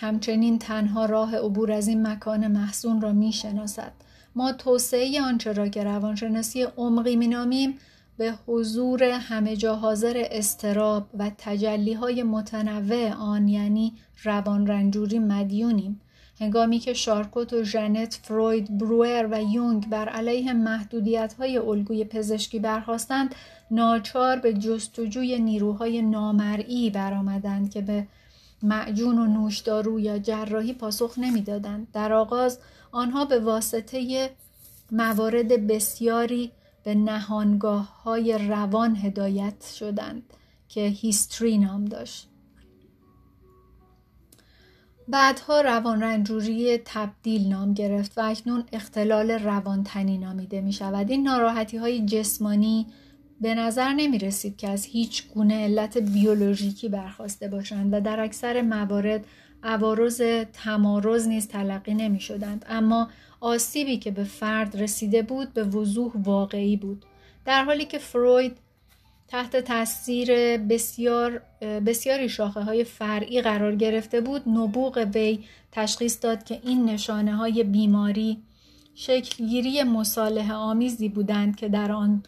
همچنین 0.00 0.58
تنها 0.58 1.06
راه 1.06 1.36
عبور 1.36 1.72
از 1.72 1.88
این 1.88 2.06
مکان 2.06 2.46
محسون 2.46 3.00
را 3.00 3.12
می‌شناسد. 3.12 3.92
ما 4.34 4.52
توسعه 4.52 5.22
آنچه 5.22 5.52
را 5.52 5.68
که 5.68 5.84
روانشناسی 5.84 6.62
عمقی 6.62 7.16
مینامیم 7.16 7.78
به 8.16 8.34
حضور 8.46 9.02
همه 9.02 9.56
جا 9.56 9.76
حاضر 9.76 10.26
استراب 10.30 11.06
و 11.18 11.30
تجلی 11.38 11.92
های 11.92 12.22
متنوع 12.22 13.12
آن 13.12 13.48
یعنی 13.48 13.92
روان 14.24 14.66
رنجوری 14.66 15.18
مدیونیم. 15.18 16.00
هنگامی 16.40 16.78
که 16.78 16.92
شارکوت 16.94 17.52
و 17.52 17.64
ژنت 17.64 18.20
فروید 18.22 18.78
بروئر 18.78 19.28
و 19.30 19.42
یونگ 19.42 19.88
بر 19.88 20.08
علیه 20.08 20.52
محدودیت 20.52 21.34
های 21.38 21.58
الگوی 21.58 22.04
پزشکی 22.04 22.58
برخواستند 22.58 23.34
ناچار 23.70 24.38
به 24.38 24.54
جستجوی 24.54 25.38
نیروهای 25.38 26.02
نامرئی 26.02 26.90
برآمدند 26.90 27.70
که 27.70 27.80
به 27.80 28.06
معجون 28.62 29.18
و 29.18 29.26
نوشدارو 29.26 30.00
یا 30.00 30.18
جراحی 30.18 30.72
پاسخ 30.72 31.14
نمی‌دادند 31.18 31.86
در 31.92 32.12
آغاز 32.12 32.58
آنها 32.92 33.24
به 33.24 33.38
واسطه 33.38 34.30
موارد 34.92 35.66
بسیاری 35.66 36.52
به 36.84 36.94
نهانگاه 36.94 38.02
های 38.02 38.38
روان 38.38 38.96
هدایت 38.96 39.72
شدند 39.74 40.22
که 40.68 40.80
هیستری 40.80 41.58
نام 41.58 41.84
داشت 41.84 42.28
بعدها 45.08 45.60
روان 45.60 46.02
رنجوری 46.02 46.78
تبدیل 46.84 47.48
نام 47.48 47.74
گرفت 47.74 48.18
و 48.18 48.20
اکنون 48.20 48.64
اختلال 48.72 49.30
روانتنی 49.30 50.18
نامیده 50.18 50.60
می 50.60 50.72
شود. 50.72 51.10
این 51.10 51.22
ناراحتی 51.22 51.76
های 51.76 52.04
جسمانی 52.06 52.86
به 53.40 53.54
نظر 53.54 53.92
نمی 53.92 54.18
رسید 54.18 54.56
که 54.56 54.68
از 54.68 54.84
هیچ 54.84 55.28
گونه 55.28 55.64
علت 55.64 55.98
بیولوژیکی 55.98 56.88
برخواسته 56.88 57.48
باشند 57.48 57.94
و 57.94 58.00
در 58.00 58.20
اکثر 58.20 58.62
موارد 58.62 59.24
عوارض 59.62 60.22
تمارز 60.52 61.28
نیز 61.28 61.48
تلقی 61.48 61.94
نمی 61.94 62.20
شدند. 62.20 62.66
اما 62.68 63.08
آسیبی 63.40 63.98
که 63.98 64.10
به 64.10 64.24
فرد 64.24 64.82
رسیده 64.82 65.22
بود 65.22 65.52
به 65.54 65.64
وضوح 65.64 66.12
واقعی 66.14 66.76
بود. 66.76 67.04
در 67.44 67.64
حالی 67.64 67.84
که 67.84 67.98
فروید 67.98 68.56
تحت 69.28 69.56
تاثیر 69.56 70.56
بسیار 70.56 71.42
بسیاری 71.86 72.28
شاخه 72.28 72.60
های 72.60 72.84
فرعی 72.84 73.42
قرار 73.42 73.76
گرفته 73.76 74.20
بود 74.20 74.48
نبوغ 74.48 75.08
وی 75.14 75.38
تشخیص 75.72 76.18
داد 76.22 76.44
که 76.44 76.60
این 76.64 76.84
نشانه 76.84 77.36
های 77.36 77.64
بیماری 77.64 78.38
شکلگیری 78.94 79.82
مصالح 79.82 80.52
آمیزی 80.52 81.08
بودند 81.08 81.56
که 81.56 81.68
در 81.68 81.92
آن 81.92 82.22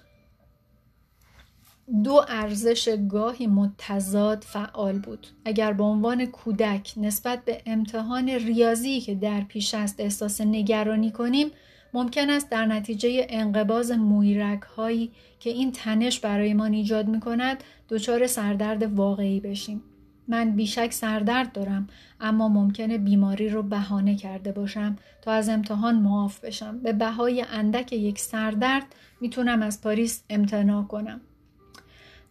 دو 1.93 2.25
ارزش 2.29 2.97
گاهی 3.09 3.47
متضاد 3.47 4.45
فعال 4.49 4.99
بود 4.99 5.27
اگر 5.45 5.73
به 5.73 5.83
عنوان 5.85 6.27
کودک 6.27 6.95
نسبت 6.97 7.45
به 7.45 7.63
امتحان 7.67 8.29
ریاضی 8.29 9.01
که 9.01 9.15
در 9.15 9.41
پیش 9.41 9.75
است 9.75 10.01
احساس 10.01 10.41
نگرانی 10.41 11.11
کنیم 11.11 11.51
ممکن 11.95 12.31
است 12.31 12.51
در 12.51 12.67
نتیجه 12.67 13.27
انقباز 13.29 13.91
مویرک 13.91 14.63
هایی 14.63 15.13
که 15.41 15.51
این 15.51 15.73
تنش 15.73 16.21
برای 16.21 16.55
ما 16.55 16.65
ایجاد 16.65 17.09
می 17.09 17.21
کند 17.21 17.65
دچار 17.89 18.27
سردرد 18.27 18.83
واقعی 18.83 19.41
بشیم. 19.41 19.83
من 20.29 20.51
بیشک 20.51 20.93
سردرد 20.93 21.53
دارم 21.53 21.87
اما 22.21 22.49
ممکنه 22.49 22.99
بیماری 22.99 23.49
رو 23.49 23.63
بهانه 23.63 24.17
کرده 24.17 24.53
باشم 24.53 24.97
تا 25.23 25.33
از 25.33 25.49
امتحان 25.49 25.95
معاف 25.95 26.45
بشم. 26.45 26.79
به 26.79 26.93
بهای 26.93 27.45
اندک 27.53 27.93
یک 27.93 28.19
سردرد 28.19 28.95
می‌تونم 29.21 29.63
از 29.63 29.81
پاریس 29.81 30.23
امتناع 30.31 30.85
کنم. 30.85 31.21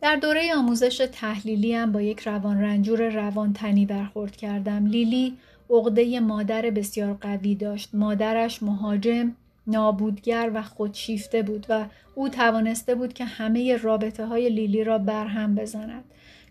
در 0.01 0.15
دوره 0.15 0.55
آموزش 0.55 1.07
تحلیلی 1.11 1.73
هم 1.73 1.91
با 1.91 2.01
یک 2.01 2.19
روان 2.19 2.61
رنجور 2.61 3.09
روانتنی 3.09 3.85
برخورد 3.85 4.35
کردم. 4.35 4.85
لیلی 4.85 5.37
عقده 5.69 6.19
مادر 6.19 6.61
بسیار 6.61 7.13
قوی 7.13 7.55
داشت. 7.55 7.89
مادرش 7.93 8.63
مهاجم 8.63 9.35
نابودگر 9.67 10.51
و 10.53 10.61
خودشیفته 10.61 11.41
بود 11.41 11.65
و 11.69 11.85
او 12.15 12.29
توانسته 12.29 12.95
بود 12.95 13.13
که 13.13 13.25
همه 13.25 13.77
رابطه 13.77 14.25
های 14.25 14.49
لیلی 14.49 14.83
را 14.83 14.97
برهم 14.97 15.55
بزند. 15.55 16.03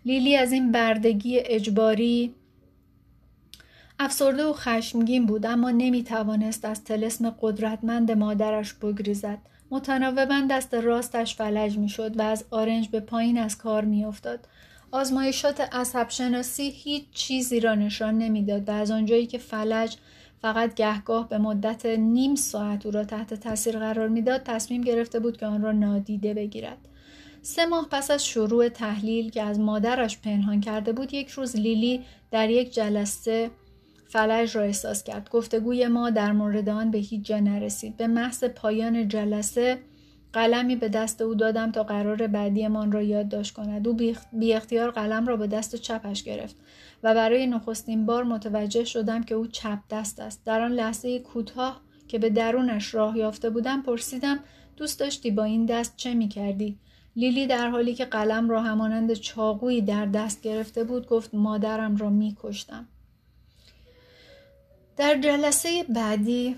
لیلی 0.05 0.35
از 0.35 0.51
این 0.51 0.71
بردگی 0.71 1.39
اجباری 1.39 2.33
افسرده 3.99 4.45
و 4.45 4.53
خشمگین 4.53 5.25
بود 5.25 5.45
اما 5.45 5.71
نمی 5.71 6.03
توانست 6.03 6.65
از 6.65 6.83
تلسم 6.83 7.35
قدرتمند 7.41 8.11
مادرش 8.11 8.73
بگریزد. 8.73 9.37
متناوبا 9.71 10.41
دست 10.49 10.73
راستش 10.73 11.35
فلج 11.35 11.77
می 11.77 11.89
شد 11.89 12.19
و 12.19 12.21
از 12.21 12.45
آرنج 12.51 12.89
به 12.89 12.99
پایین 12.99 13.37
از 13.37 13.57
کار 13.57 13.85
می 13.85 14.05
افتاد. 14.05 14.47
آزمایشات 14.91 15.61
عصب 15.61 16.09
شناسی 16.09 16.69
هیچ 16.69 17.03
چیزی 17.11 17.59
را 17.59 17.75
نشان 17.75 18.17
نمی‌داد 18.17 18.69
و 18.69 18.71
از 18.71 18.91
آنجایی 18.91 19.27
که 19.27 19.37
فلج 19.37 19.95
فقط 20.41 20.73
گهگاه 20.73 21.29
به 21.29 21.37
مدت 21.37 21.85
نیم 21.85 22.35
ساعت 22.35 22.85
او 22.85 22.91
را 22.91 23.03
تحت 23.03 23.33
تاثیر 23.33 23.79
قرار 23.79 24.07
می‌داد 24.07 24.43
تصمیم 24.43 24.81
گرفته 24.81 25.19
بود 25.19 25.37
که 25.37 25.45
آن 25.45 25.61
را 25.61 25.71
نادیده 25.71 26.33
بگیرد 26.33 26.77
سه 27.41 27.65
ماه 27.65 27.87
پس 27.91 28.11
از 28.11 28.25
شروع 28.25 28.69
تحلیل 28.69 29.29
که 29.29 29.43
از 29.43 29.59
مادرش 29.59 30.17
پنهان 30.17 30.61
کرده 30.61 30.93
بود 30.93 31.13
یک 31.13 31.29
روز 31.29 31.55
لیلی 31.55 32.01
در 32.31 32.49
یک 32.49 32.73
جلسه 32.73 33.51
فلج 34.11 34.57
را 34.57 34.63
احساس 34.63 35.03
کرد 35.03 35.29
گفتگوی 35.29 35.87
ما 35.87 36.09
در 36.09 36.31
مورد 36.31 36.69
آن 36.69 36.91
به 36.91 36.97
هیچ 36.97 37.25
جا 37.25 37.39
نرسید 37.39 37.97
به 37.97 38.07
محض 38.07 38.43
پایان 38.43 39.07
جلسه 39.07 39.79
قلمی 40.33 40.75
به 40.75 40.89
دست 40.89 41.21
او 41.21 41.35
دادم 41.35 41.71
تا 41.71 41.83
قرار 41.83 42.27
بعدیمان 42.27 42.91
را 42.91 43.01
یادداشت 43.01 43.53
کند 43.53 43.87
او 43.87 43.97
بی 44.33 44.53
اختیار 44.53 44.91
قلم 44.91 45.27
را 45.27 45.37
به 45.37 45.47
دست 45.47 45.75
چپش 45.75 46.23
گرفت 46.23 46.55
و 47.03 47.13
برای 47.13 47.47
نخستین 47.47 48.05
بار 48.05 48.23
متوجه 48.23 48.83
شدم 48.83 49.23
که 49.23 49.35
او 49.35 49.47
چپ 49.47 49.79
دست 49.89 50.19
است 50.19 50.45
در 50.45 50.61
آن 50.61 50.71
لحظه 50.71 51.19
کوتاه 51.19 51.81
که 52.07 52.19
به 52.19 52.29
درونش 52.29 52.93
راه 52.93 53.17
یافته 53.17 53.49
بودم 53.49 53.81
پرسیدم 53.81 54.39
دوست 54.77 54.99
داشتی 54.99 55.31
با 55.31 55.43
این 55.43 55.65
دست 55.65 55.93
چه 55.97 56.13
می 56.13 56.27
کردی؟ 56.27 56.79
لیلی 57.15 57.47
در 57.47 57.69
حالی 57.69 57.93
که 57.93 58.05
قلم 58.05 58.49
را 58.49 58.61
همانند 58.61 59.13
چاقویی 59.13 59.81
در 59.81 60.05
دست 60.05 60.41
گرفته 60.41 60.83
بود 60.83 61.07
گفت 61.07 61.33
مادرم 61.33 61.97
را 61.97 62.09
می 62.09 62.37
کشتم. 62.39 62.87
در 65.01 65.17
جلسه 65.17 65.83
بعدی 65.83 66.55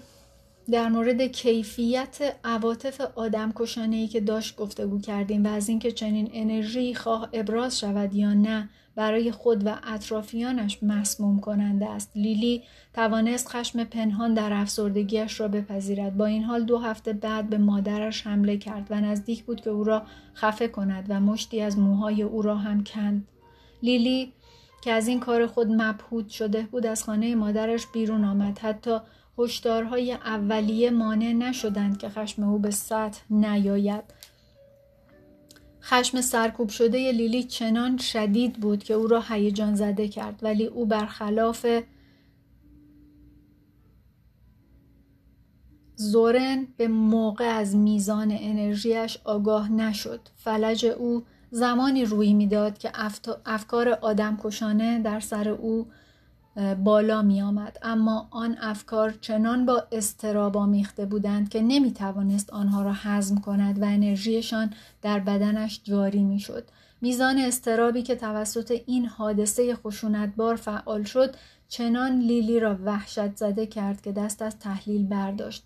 در 0.72 0.90
مورد 0.90 1.22
کیفیت 1.22 2.36
عواطف 2.44 3.02
آدم 3.16 3.54
ای 3.78 4.08
که 4.08 4.20
داشت 4.20 4.56
گفتگو 4.56 5.02
کردیم 5.02 5.46
و 5.46 5.48
از 5.48 5.70
اینکه 5.70 5.92
چنین 5.92 6.30
انرژی 6.34 6.96
خواه 6.96 7.30
ابراز 7.34 7.80
شود 7.80 8.16
یا 8.16 8.34
نه 8.34 8.70
برای 8.96 9.32
خود 9.32 9.68
و 9.68 9.76
اطرافیانش 9.84 10.84
مسموم 10.84 11.40
کننده 11.40 11.90
است. 11.90 12.12
لیلی 12.16 12.64
توانست 12.94 13.48
خشم 13.48 13.84
پنهان 13.84 14.34
در 14.34 14.54
افسردگیش 14.54 15.40
را 15.40 15.48
بپذیرد. 15.48 16.18
با 16.18 16.26
این 16.26 16.44
حال 16.44 16.64
دو 16.64 16.78
هفته 16.78 17.14
بعد 17.14 17.50
به 17.50 17.58
مادرش 17.58 18.28
حمله 18.28 18.58
کرد 18.58 18.88
و 18.90 19.02
نزدیک 19.02 19.44
بود 19.44 19.62
که 19.62 19.70
او 19.70 19.84
را 19.84 20.04
خفه 20.36 20.68
کند 20.68 21.06
و 21.10 21.20
مشتی 21.20 21.62
از 21.62 21.80
موهای 21.80 22.24
او 22.24 22.42
را 22.42 22.56
هم 22.56 22.84
کند. 22.84 23.28
لیلی 23.84 24.34
که 24.84 24.92
از 24.92 25.08
این 25.08 25.20
کار 25.20 25.48
خود 25.48 25.68
مبهود 25.68 26.30
شده 26.30 26.62
بود 26.72 26.86
از 26.86 27.04
خانه 27.04 27.36
مادرش 27.36 27.88
بیرون 27.88 28.24
آمد. 28.24 28.60
حتی 28.60 28.98
هشدارهای 29.38 30.12
اولیه 30.12 30.92
مانع 30.92 31.34
نشدند 31.34 31.98
که 31.98 32.10
خشم 32.10 32.44
او 32.44 32.60
به 32.60 32.72
سطح 32.72 33.22
نیاید. 33.30 34.04
خشم 35.82 36.22
سرکوب 36.22 36.70
شده 36.70 37.12
لیلی 37.12 37.44
چنان 37.44 37.98
شدید 37.98 38.54
بود 38.54 38.84
که 38.84 38.94
او 38.94 39.08
را 39.08 39.24
هیجان 39.30 39.76
زده 39.76 40.08
کرد 40.08 40.40
ولی 40.42 40.66
او 40.66 40.86
برخلاف 40.86 41.66
زورن 45.96 46.68
به 46.78 46.88
موقع 46.88 47.58
از 47.58 47.76
میزان 47.76 48.38
انرژیش 48.40 49.18
آگاه 49.24 49.72
نشد. 49.72 50.20
فلج 50.36 50.86
او 50.86 51.24
زمانی 51.56 52.06
روی 52.06 52.34
می‌داد 52.34 52.78
که 52.78 52.92
افکار 53.46 53.90
آدم 53.90 54.38
کشانه 54.44 55.00
در 55.00 55.20
سر 55.20 55.50
او 55.50 55.88
بالا 56.84 57.22
می 57.22 57.42
آمد. 57.42 57.78
اما 57.82 58.28
آن 58.32 58.58
افکار 58.62 59.12
چنان 59.22 59.66
با 59.66 59.84
استراب 59.92 60.58
آمیخته 60.58 61.06
بودند 61.06 61.50
که 61.50 61.62
نمی 61.62 61.94
توانست 61.94 62.54
آنها 62.54 62.82
را 62.82 62.94
هضم 62.94 63.38
کند 63.38 63.82
و 63.82 63.86
انرژیشان 63.86 64.74
در 65.02 65.20
بدنش 65.20 65.82
جاری 65.84 66.24
می 66.24 66.40
شد. 66.40 66.68
میزان 67.02 67.38
استرابی 67.38 68.02
که 68.02 68.16
توسط 68.16 68.82
این 68.86 69.06
حادثه 69.06 69.76
خشونتبار 69.76 70.56
فعال 70.56 71.04
شد 71.04 71.36
چنان 71.68 72.20
لیلی 72.20 72.60
را 72.60 72.78
وحشت 72.86 73.36
زده 73.36 73.68
کرد 73.68 74.02
که 74.02 74.12
دست 74.12 74.42
از 74.42 74.60
تحلیل 74.60 75.08
برداشت. 75.08 75.64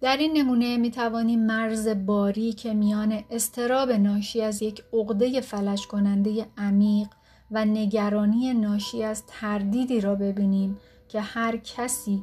در 0.00 0.16
این 0.16 0.32
نمونه 0.36 0.76
می 0.76 0.90
توانیم 0.90 1.46
مرز 1.46 1.88
باری 1.88 2.52
که 2.52 2.74
میان 2.74 3.24
استراب 3.30 3.90
ناشی 3.90 4.42
از 4.42 4.62
یک 4.62 4.82
عقده 4.92 5.40
فلج 5.40 5.86
کننده 5.86 6.46
عمیق 6.56 7.08
و 7.50 7.64
نگرانی 7.64 8.54
ناشی 8.54 9.02
از 9.02 9.22
تردیدی 9.26 10.00
را 10.00 10.14
ببینیم 10.14 10.78
که 11.08 11.20
هر 11.20 11.56
کسی 11.56 12.22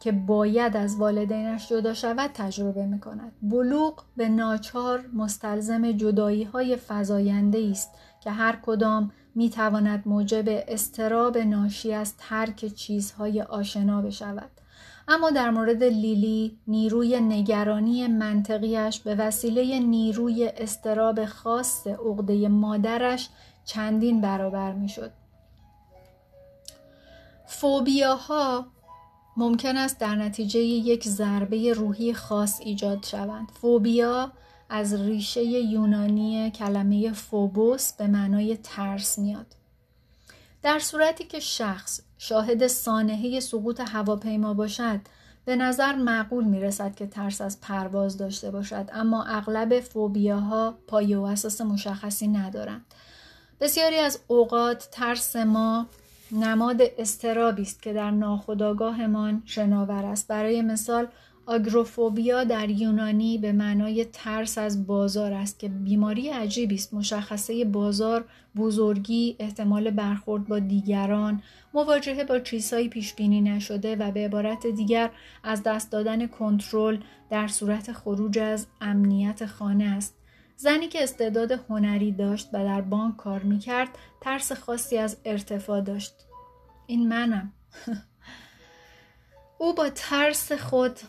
که 0.00 0.12
باید 0.12 0.76
از 0.76 0.96
والدینش 0.96 1.68
جدا 1.68 1.94
شود 1.94 2.30
تجربه 2.34 2.86
می 2.86 3.00
کند. 3.00 3.32
بلوغ 3.42 4.04
به 4.16 4.28
ناچار 4.28 5.04
مستلزم 5.14 5.92
جدایی 5.92 6.44
های 6.44 6.76
فضاینده 6.76 7.68
است 7.70 7.90
که 8.20 8.30
هر 8.30 8.58
کدام 8.62 9.10
می 9.34 9.50
تواند 9.50 10.02
موجب 10.06 10.44
استراب 10.48 11.38
ناشی 11.38 11.92
از 11.92 12.16
ترک 12.16 12.66
چیزهای 12.66 13.42
آشنا 13.42 14.02
بشود. 14.02 14.50
اما 15.10 15.30
در 15.30 15.50
مورد 15.50 15.84
لیلی 15.84 16.58
نیروی 16.66 17.20
نگرانی 17.20 18.06
منطقیش 18.06 19.00
به 19.00 19.14
وسیله 19.14 19.78
نیروی 19.78 20.48
استراب 20.56 21.24
خاص 21.24 21.86
عقده 21.86 22.48
مادرش 22.48 23.28
چندین 23.64 24.20
برابر 24.20 24.72
می 24.72 24.88
شد. 24.88 25.10
فوبیاها 27.46 28.66
ممکن 29.36 29.76
است 29.76 29.98
در 29.98 30.14
نتیجه 30.14 30.60
یک 30.60 31.08
ضربه 31.08 31.72
روحی 31.72 32.14
خاص 32.14 32.60
ایجاد 32.60 33.04
شوند. 33.04 33.48
فوبیا 33.60 34.32
از 34.70 34.94
ریشه 34.94 35.44
یونانی 35.44 36.50
کلمه 36.50 37.12
فوبوس 37.12 37.92
به 37.92 38.06
معنای 38.06 38.56
ترس 38.56 39.18
میاد. 39.18 39.57
در 40.62 40.78
صورتی 40.78 41.24
که 41.24 41.40
شخص 41.40 42.00
شاهد 42.18 42.66
سانحه 42.66 43.40
سقوط 43.40 43.80
هواپیما 43.80 44.54
باشد 44.54 45.00
به 45.44 45.56
نظر 45.56 45.94
معقول 45.94 46.44
می 46.44 46.60
رسد 46.60 46.94
که 46.94 47.06
ترس 47.06 47.40
از 47.40 47.60
پرواز 47.60 48.18
داشته 48.18 48.50
باشد 48.50 48.90
اما 48.92 49.24
اغلب 49.24 49.80
فوبیاها 49.80 50.78
پایه 50.86 51.18
و 51.18 51.22
اساس 51.22 51.60
مشخصی 51.60 52.28
ندارند. 52.28 52.84
بسیاری 53.60 53.98
از 53.98 54.20
اوقات 54.26 54.88
ترس 54.92 55.36
ما 55.36 55.86
نماد 56.32 56.82
استرابی 56.98 57.62
است 57.62 57.82
که 57.82 57.92
در 57.92 58.10
ناخودآگاهمان 58.10 59.42
شناور 59.46 60.04
است. 60.04 60.28
برای 60.28 60.62
مثال 60.62 61.08
آگروفوبیا 61.48 62.44
در 62.44 62.70
یونانی 62.70 63.38
به 63.38 63.52
معنای 63.52 64.04
ترس 64.04 64.58
از 64.58 64.86
بازار 64.86 65.32
است 65.32 65.58
که 65.58 65.68
بیماری 65.68 66.28
عجیبی 66.28 66.74
است. 66.74 66.94
مشخصه 66.94 67.64
بازار 67.64 68.24
بزرگی 68.56 69.36
احتمال 69.38 69.90
برخورد 69.90 70.48
با 70.48 70.58
دیگران 70.58 71.42
مواجهه 71.74 72.24
با 72.24 72.38
چیزهایی 72.38 72.88
پیش 72.88 73.14
بینی 73.14 73.40
نشده 73.40 73.96
و 73.96 74.10
به 74.10 74.24
عبارت 74.24 74.66
دیگر 74.66 75.10
از 75.44 75.62
دست 75.62 75.92
دادن 75.92 76.26
کنترل 76.26 76.98
در 77.30 77.48
صورت 77.48 77.92
خروج 77.92 78.38
از 78.38 78.66
امنیت 78.80 79.46
خانه 79.46 79.84
است. 79.84 80.14
زنی 80.56 80.88
که 80.88 81.02
استعداد 81.02 81.52
هنری 81.52 82.12
داشت 82.12 82.48
و 82.52 82.64
در 82.64 82.80
بانک 82.80 83.16
کار 83.16 83.42
می‌کرد 83.42 83.88
ترس 84.20 84.52
خاصی 84.52 84.98
از 84.98 85.16
ارتفاع 85.24 85.80
داشت. 85.80 86.14
این 86.86 87.08
منم. 87.08 87.52
او 89.58 89.74
با 89.74 89.90
ترس 89.90 90.52
خود 90.52 91.00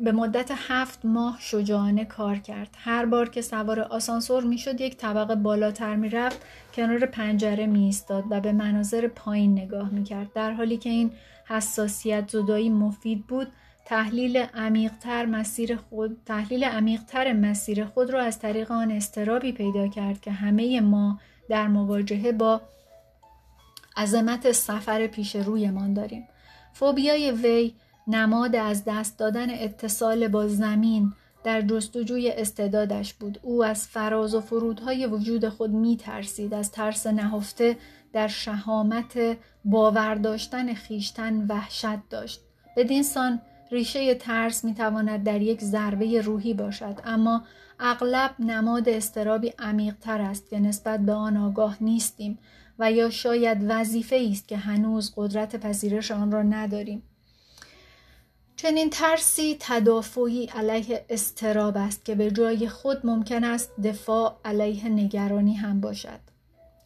به 0.00 0.12
مدت 0.12 0.50
هفت 0.68 1.04
ماه 1.04 1.36
شجاعانه 1.40 2.04
کار 2.04 2.36
کرد. 2.36 2.68
هر 2.78 3.06
بار 3.06 3.28
که 3.28 3.42
سوار 3.42 3.80
آسانسور 3.80 4.44
می‌شد 4.44 4.80
یک 4.80 4.96
طبقه 4.96 5.34
بالاتر 5.34 5.96
می‌رفت 5.96 6.40
کنار 6.74 7.06
پنجره 7.06 7.66
می 7.66 7.84
ایستاد 7.84 8.24
و 8.30 8.40
به 8.40 8.52
مناظر 8.52 9.08
پایین 9.08 9.52
نگاه 9.58 9.90
می‌کرد. 9.90 10.32
در 10.32 10.52
حالی 10.52 10.76
که 10.76 10.90
این 10.90 11.10
حساسیت 11.44 12.28
زدایی 12.28 12.70
مفید 12.70 13.26
بود 13.26 13.48
تحلیل 13.84 14.36
عمیقتر 14.36 15.26
مسیر 15.26 15.76
خود 15.76 16.16
تحلیل 16.26 16.64
عمیقتر 16.64 17.32
مسیر 17.32 17.84
خود 17.84 18.10
را 18.10 18.22
از 18.22 18.38
طریق 18.38 18.72
آن 18.72 18.90
استرابی 18.90 19.52
پیدا 19.52 19.88
کرد 19.88 20.20
که 20.20 20.30
همه 20.30 20.80
ما 20.80 21.20
در 21.48 21.68
مواجهه 21.68 22.32
با 22.32 22.60
عظمت 23.96 24.52
سفر 24.52 25.06
پیش 25.06 25.36
رویمان 25.36 25.94
داریم. 25.94 26.28
فوبیای 26.72 27.30
وی 27.30 27.74
نماد 28.08 28.56
از 28.56 28.82
دست 28.86 29.18
دادن 29.18 29.50
اتصال 29.50 30.28
با 30.28 30.48
زمین 30.48 31.12
در 31.44 31.62
جستجوی 31.62 32.30
استعدادش 32.30 33.14
بود. 33.14 33.38
او 33.42 33.64
از 33.64 33.88
فراز 33.88 34.34
و 34.34 34.40
فرودهای 34.40 35.06
وجود 35.06 35.48
خود 35.48 35.70
می 35.70 35.96
ترسید 35.96 36.54
از 36.54 36.72
ترس 36.72 37.06
نهفته 37.06 37.76
در 38.12 38.28
شهامت 38.28 39.36
باورداشتن 39.64 40.74
خیشتن 40.74 41.46
وحشت 41.46 42.08
داشت. 42.10 42.40
بدینسان 42.76 43.40
ریشه 43.70 44.14
ترس 44.14 44.64
می 44.64 44.74
تواند 44.74 45.24
در 45.24 45.40
یک 45.40 45.60
ضربه 45.60 46.20
روحی 46.20 46.54
باشد. 46.54 47.00
اما 47.04 47.42
اغلب 47.80 48.30
نماد 48.38 48.88
استرابی 48.88 49.52
عمیقتر 49.58 50.20
است 50.20 50.50
که 50.50 50.60
نسبت 50.60 51.00
به 51.00 51.12
آن 51.12 51.36
آگاه 51.36 51.76
نیستیم 51.80 52.38
و 52.78 52.92
یا 52.92 53.10
شاید 53.10 53.58
وظیفه 53.68 54.28
است 54.30 54.48
که 54.48 54.56
هنوز 54.56 55.12
قدرت 55.16 55.56
پذیرش 55.56 56.10
آن 56.10 56.32
را 56.32 56.42
نداریم. 56.42 57.02
چنین 58.60 58.90
ترسی 58.90 59.56
تدافعی 59.60 60.46
علیه 60.46 61.04
استراب 61.10 61.76
است 61.76 62.04
که 62.04 62.14
به 62.14 62.30
جای 62.30 62.68
خود 62.68 63.06
ممکن 63.06 63.44
است 63.44 63.80
دفاع 63.84 64.36
علیه 64.44 64.88
نگرانی 64.88 65.54
هم 65.54 65.80
باشد. 65.80 66.20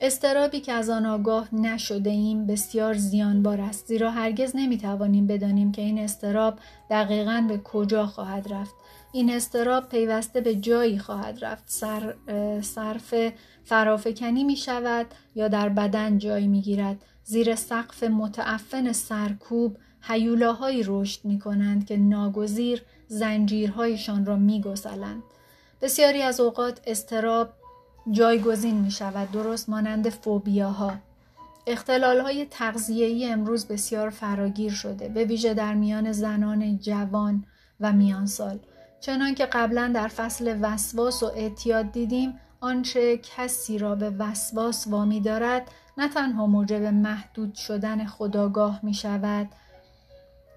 استرابی 0.01 0.61
که 0.61 0.73
از 0.73 0.91
آن 0.91 1.07
آگاه 1.07 1.55
نشده 1.55 2.11
ایم 2.11 2.47
بسیار 2.47 2.95
زیانبار 2.95 3.61
است 3.61 3.87
زیرا 3.87 4.11
هرگز 4.11 4.53
نمی‌توانیم 4.55 5.27
بدانیم 5.27 5.73
که 5.73 5.83
این 5.83 5.99
استراب 5.99 6.59
دقیقا 6.91 7.45
به 7.49 7.59
کجا 7.59 8.07
خواهد 8.07 8.53
رفت. 8.53 8.75
این 9.13 9.31
استراب 9.31 9.89
پیوسته 9.89 10.41
به 10.41 10.55
جایی 10.55 10.99
خواهد 10.99 11.45
رفت. 11.45 11.65
سر، 11.67 12.15
صرف 12.61 13.15
فرافکنی 13.65 14.45
می 14.45 14.57
شود 14.57 15.07
یا 15.35 15.49
در 15.49 15.69
بدن 15.69 16.19
جای 16.19 16.47
می 16.47 16.61
گیرد 16.61 16.97
زیر 17.25 17.55
سقف 17.55 18.03
متعفن 18.03 18.93
سرکوب 18.93 19.77
هیولاهایی 20.03 20.83
رشد 20.87 21.21
می 21.25 21.39
کنند 21.39 21.87
که 21.87 21.97
ناگزیر 21.97 22.83
زنجیرهایشان 23.09 24.27
را 24.27 24.37
می 24.37 24.61
گسلند. 24.61 25.23
بسیاری 25.83 26.23
از 26.23 26.41
اوقات 26.41 26.81
استراب 26.87 27.53
جایگزین 28.11 28.75
می 28.75 28.91
شود 28.91 29.31
درست 29.31 29.69
مانند 29.69 30.09
فوبیاها 30.09 30.93
اختلال 31.67 32.21
های 32.21 32.47
تغذیه‌ای 32.51 33.27
امروز 33.27 33.67
بسیار 33.67 34.11
فراگیر 34.11 34.73
شده 34.73 35.09
به 35.09 35.25
ویژه 35.25 35.55
در 35.55 35.75
میان 35.75 36.13
زنان 36.13 36.79
جوان 36.79 37.45
و 37.81 37.93
میان 37.93 38.27
سال 38.27 38.59
چنان 39.01 39.35
که 39.35 39.47
قبلا 39.47 39.91
در 39.95 40.09
فصل 40.09 40.59
وسواس 40.63 41.23
و 41.23 41.27
اعتیاد 41.27 41.93
دیدیم 41.93 42.41
آنچه 42.61 43.21
کسی 43.37 43.79
را 43.79 43.95
به 43.95 44.11
وسواس 44.11 44.87
وامی 44.87 45.21
دارد 45.21 45.71
نه 45.99 46.09
تنها 46.09 46.47
موجب 46.47 46.83
محدود 46.83 47.55
شدن 47.55 48.07
خداگاه 48.07 48.81
می 48.83 48.95
شود 48.95 49.49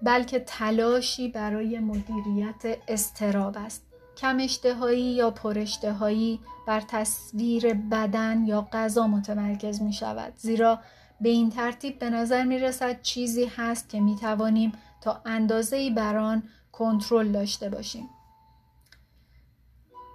بلکه 0.02 0.40
تلاشی 0.40 1.28
برای 1.28 1.78
مدیریت 1.78 2.78
استراب 2.88 3.56
است. 3.58 3.82
کم 4.16 4.38
اشتهایی 4.40 5.02
یا 5.02 5.30
پر 5.30 5.58
اشتهایی 5.58 6.40
بر 6.66 6.80
تصویر 6.80 7.74
بدن 7.74 8.44
یا 8.46 8.68
غذا 8.72 9.06
متمرکز 9.06 9.82
می 9.82 9.92
شود. 9.92 10.32
زیرا 10.36 10.78
به 11.20 11.28
این 11.28 11.50
ترتیب 11.50 11.98
به 11.98 12.10
نظر 12.10 12.44
می 12.44 12.58
رسد 12.58 13.02
چیزی 13.02 13.44
هست 13.44 13.88
که 13.88 14.00
می 14.00 14.16
توانیم 14.16 14.72
تا 15.00 15.20
اندازه 15.24 15.90
بر 15.90 16.16
آن 16.16 16.42
کنترل 16.72 17.32
داشته 17.32 17.68
باشیم. 17.68 18.08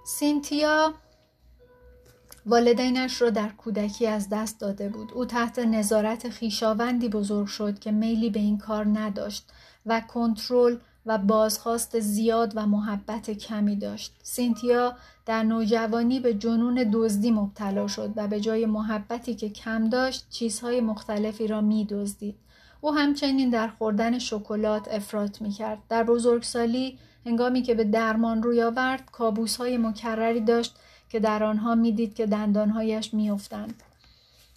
سینتیا 0.06 0.94
والدینش 2.46 3.22
را 3.22 3.30
در 3.30 3.48
کودکی 3.48 4.06
از 4.06 4.28
دست 4.28 4.60
داده 4.60 4.88
بود. 4.88 5.12
او 5.12 5.24
تحت 5.24 5.58
نظارت 5.58 6.28
خیشاوندی 6.28 7.08
بزرگ 7.08 7.46
شد 7.46 7.78
که 7.78 7.92
میلی 7.92 8.30
به 8.30 8.40
این 8.40 8.58
کار 8.58 8.86
نداشت. 8.86 9.50
و 9.86 10.00
کنترل 10.00 10.76
و 11.06 11.18
بازخواست 11.18 12.00
زیاد 12.00 12.52
و 12.56 12.66
محبت 12.66 13.30
کمی 13.30 13.76
داشت. 13.76 14.14
سینتیا 14.22 14.94
در 15.26 15.42
نوجوانی 15.42 16.20
به 16.20 16.34
جنون 16.34 16.90
دزدی 16.92 17.30
مبتلا 17.30 17.88
شد 17.88 18.12
و 18.16 18.28
به 18.28 18.40
جای 18.40 18.66
محبتی 18.66 19.34
که 19.34 19.48
کم 19.48 19.88
داشت 19.88 20.26
چیزهای 20.30 20.80
مختلفی 20.80 21.46
را 21.46 21.60
می 21.60 21.84
دزدید. 21.84 22.34
او 22.80 22.94
همچنین 22.94 23.50
در 23.50 23.68
خوردن 23.68 24.18
شکلات 24.18 24.88
افراط 24.88 25.42
می 25.42 25.50
کرد. 25.50 25.78
در 25.88 26.02
بزرگسالی 26.02 26.98
هنگامی 27.26 27.62
که 27.62 27.74
به 27.74 27.84
درمان 27.84 28.42
روی 28.42 28.62
آورد 28.62 29.10
کابوس 29.12 29.56
های 29.56 29.78
مکرری 29.78 30.40
داشت 30.40 30.76
که 31.08 31.20
در 31.20 31.44
آنها 31.44 31.74
می‌دید 31.74 32.14
که 32.14 32.26
دندانهایش 32.26 33.14
میافتند. 33.14 33.82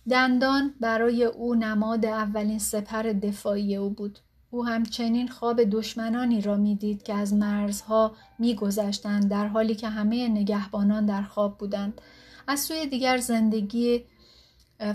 دندان 0.09 0.73
برای 0.79 1.23
او 1.23 1.55
نماد 1.55 2.05
اولین 2.05 2.59
سپر 2.59 3.03
دفاعی 3.03 3.75
او 3.75 3.89
بود. 3.89 4.19
او 4.51 4.65
همچنین 4.65 5.27
خواب 5.27 5.63
دشمنانی 5.63 6.41
را 6.41 6.57
می‌دید 6.57 7.03
که 7.03 7.13
از 7.13 7.33
مرزها 7.33 8.15
میگذشتند 8.39 9.29
در 9.29 9.47
حالی 9.47 9.75
که 9.75 9.89
همه 9.89 10.27
نگهبانان 10.27 11.05
در 11.05 11.21
خواب 11.23 11.57
بودند. 11.57 12.01
از 12.47 12.59
سوی 12.59 12.87
دیگر 12.87 13.17
زندگی 13.17 14.05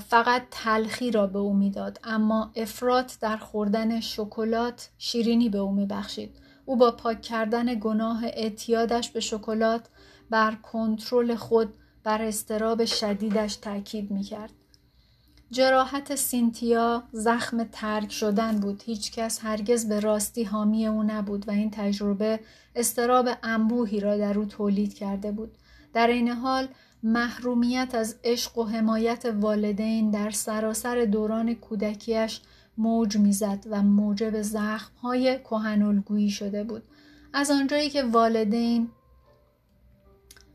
فقط 0.08 0.42
تلخی 0.50 1.10
را 1.10 1.26
به 1.26 1.38
او 1.38 1.54
می‌داد 1.54 2.00
اما 2.04 2.52
افراط 2.56 3.12
در 3.20 3.36
خوردن 3.36 4.00
شکلات 4.00 4.90
شیرینی 4.98 5.48
به 5.48 5.58
او 5.58 5.72
میبخشید. 5.72 6.36
او 6.64 6.76
با 6.76 6.90
پاک 6.90 7.22
کردن 7.22 7.74
گناه 7.74 8.24
اعتیادش 8.24 9.10
به 9.10 9.20
شکلات 9.20 9.88
بر 10.30 10.54
کنترل 10.54 11.34
خود 11.34 11.74
بر 12.04 12.22
استراب 12.22 12.84
شدیدش 12.84 13.56
تاکید 13.56 14.10
می‌کرد. 14.10 14.52
جراحت 15.50 16.14
سینتیا 16.14 17.02
زخم 17.12 17.64
ترک 17.64 18.12
شدن 18.12 18.56
بود. 18.60 18.82
هیچ 18.86 19.12
کس 19.12 19.40
هرگز 19.42 19.88
به 19.88 20.00
راستی 20.00 20.44
حامی 20.44 20.86
او 20.86 21.02
نبود 21.02 21.48
و 21.48 21.50
این 21.50 21.70
تجربه 21.70 22.40
استراب 22.76 23.28
انبوهی 23.42 24.00
را 24.00 24.16
در 24.16 24.38
او 24.38 24.44
تولید 24.44 24.94
کرده 24.94 25.32
بود. 25.32 25.56
در 25.92 26.06
این 26.06 26.28
حال 26.28 26.68
محرومیت 27.02 27.94
از 27.94 28.16
عشق 28.24 28.58
و 28.58 28.64
حمایت 28.64 29.24
والدین 29.40 30.10
در 30.10 30.30
سراسر 30.30 31.04
دوران 31.04 31.54
کودکیش 31.54 32.40
موج 32.78 33.16
می‌زد 33.16 33.66
و 33.70 33.82
موجب 33.82 34.42
زخمهای 34.42 35.38
کهنالگویی 35.38 36.30
شده 36.30 36.64
بود. 36.64 36.82
از 37.32 37.50
آنجایی 37.50 37.90
که 37.90 38.02
والدین 38.02 38.88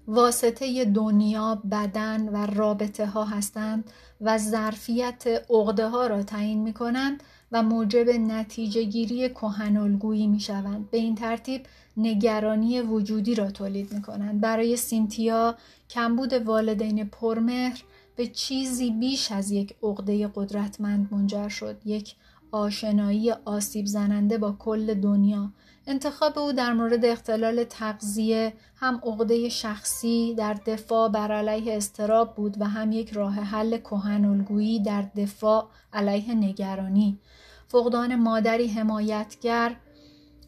واسطه 0.08 0.86
دنیا 0.86 1.62
بدن 1.72 2.30
و 2.30 2.46
رابطه 2.46 3.06
ها 3.06 3.26
هستند 3.26 3.92
و 4.22 4.38
ظرفیت 4.38 5.28
عقده 5.50 5.90
ها 5.90 6.08
را 6.08 6.24
تعیین 6.24 6.64
می 6.64 6.74
کنند 6.74 7.24
و 7.52 7.64
موجب 7.64 8.10
نتیجه 8.10 8.84
گیری 8.84 9.30
کهنالگویی 9.30 10.28
می 10.28 10.40
شوند. 10.40 10.90
به 10.92 10.98
این 10.98 11.16
ترتیب 11.16 11.62
نگرانی 11.98 12.82
وجودی 12.82 13.36
را 13.36 13.52
تولید 13.52 13.94
می 13.94 14.02
کنند. 14.02 14.42
برای 14.42 14.78
سینتیا 14.78 15.56
کمبود 15.90 16.34
والدین 16.34 17.06
پرمهر 17.06 17.84
به 18.16 18.28
چیزی 18.28 18.92
بیش 18.92 19.32
از 19.32 19.52
یک 19.52 19.76
عقده 19.84 20.28
قدرتمند 20.28 21.08
منجر 21.12 21.50
شد. 21.50 21.78
یک 21.86 22.16
آشنایی 22.52 23.32
آسیب 23.32 23.86
زننده 23.86 24.38
با 24.38 24.56
کل 24.60 24.94
دنیا 24.94 25.52
انتخاب 25.88 26.40
او 26.40 26.52
در 26.52 26.74
مورد 26.74 27.06
اختلال 27.06 27.64
تغذیه 27.64 28.54
هم 28.76 28.96
عقده 28.96 29.50
شخصی 29.50 30.36
در 30.38 30.54
دفاع 30.54 31.10
بر 31.10 31.32
علیه 31.32 31.78
استراب 31.78 32.36
بود 32.36 32.62
و 32.62 32.66
هم 32.66 32.92
یک 32.92 33.14
راه 33.14 33.34
حل 33.34 33.78
کهن 33.78 34.46
در 34.86 35.02
دفاع 35.02 35.68
علیه 35.94 36.36
نگرانی. 36.36 37.20
فقدان 37.68 38.16
مادری 38.16 38.68
حمایتگر 38.68 39.76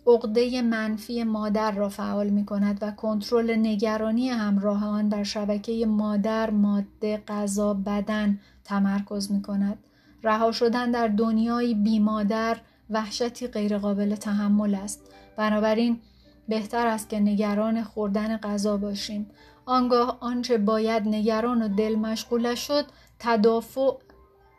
عقده 0.08 0.62
منفی 0.62 1.24
مادر 1.24 1.72
را 1.72 1.90
فعال 1.90 2.30
می 2.30 2.46
کند 2.46 2.78
و 2.82 2.92
کنترل 2.92 3.56
نگرانی 3.56 4.30
همراه 4.30 4.86
آن 4.86 5.10
بر 5.10 5.24
شبکه 5.24 5.86
مادر 5.86 6.50
ماده 6.50 7.24
غذا 7.28 7.74
بدن 7.74 8.40
تمرکز 8.64 9.32
می 9.32 9.42
کند 9.42 9.78
رها 10.24 10.52
شدن 10.52 10.92
در 10.92 11.08
دنیای 11.08 11.74
بی 11.74 12.00
مادر 12.00 12.58
وحشتی 12.90 13.48
غیرقابل 13.48 14.16
تحمل 14.16 14.76
است. 14.76 15.07
بنابراین 15.38 16.00
بهتر 16.48 16.88
است 16.88 17.10
که 17.10 17.20
نگران 17.20 17.84
خوردن 17.84 18.38
غذا 18.38 18.78
باشیم. 18.78 19.30
آنگاه 19.66 20.18
آنچه 20.22 20.58
باید 20.58 21.08
نگران 21.08 21.62
و 21.62 21.68
دل 21.68 21.96
مشغول 21.96 22.56
شد 22.56 22.86
تدافع 23.20 23.92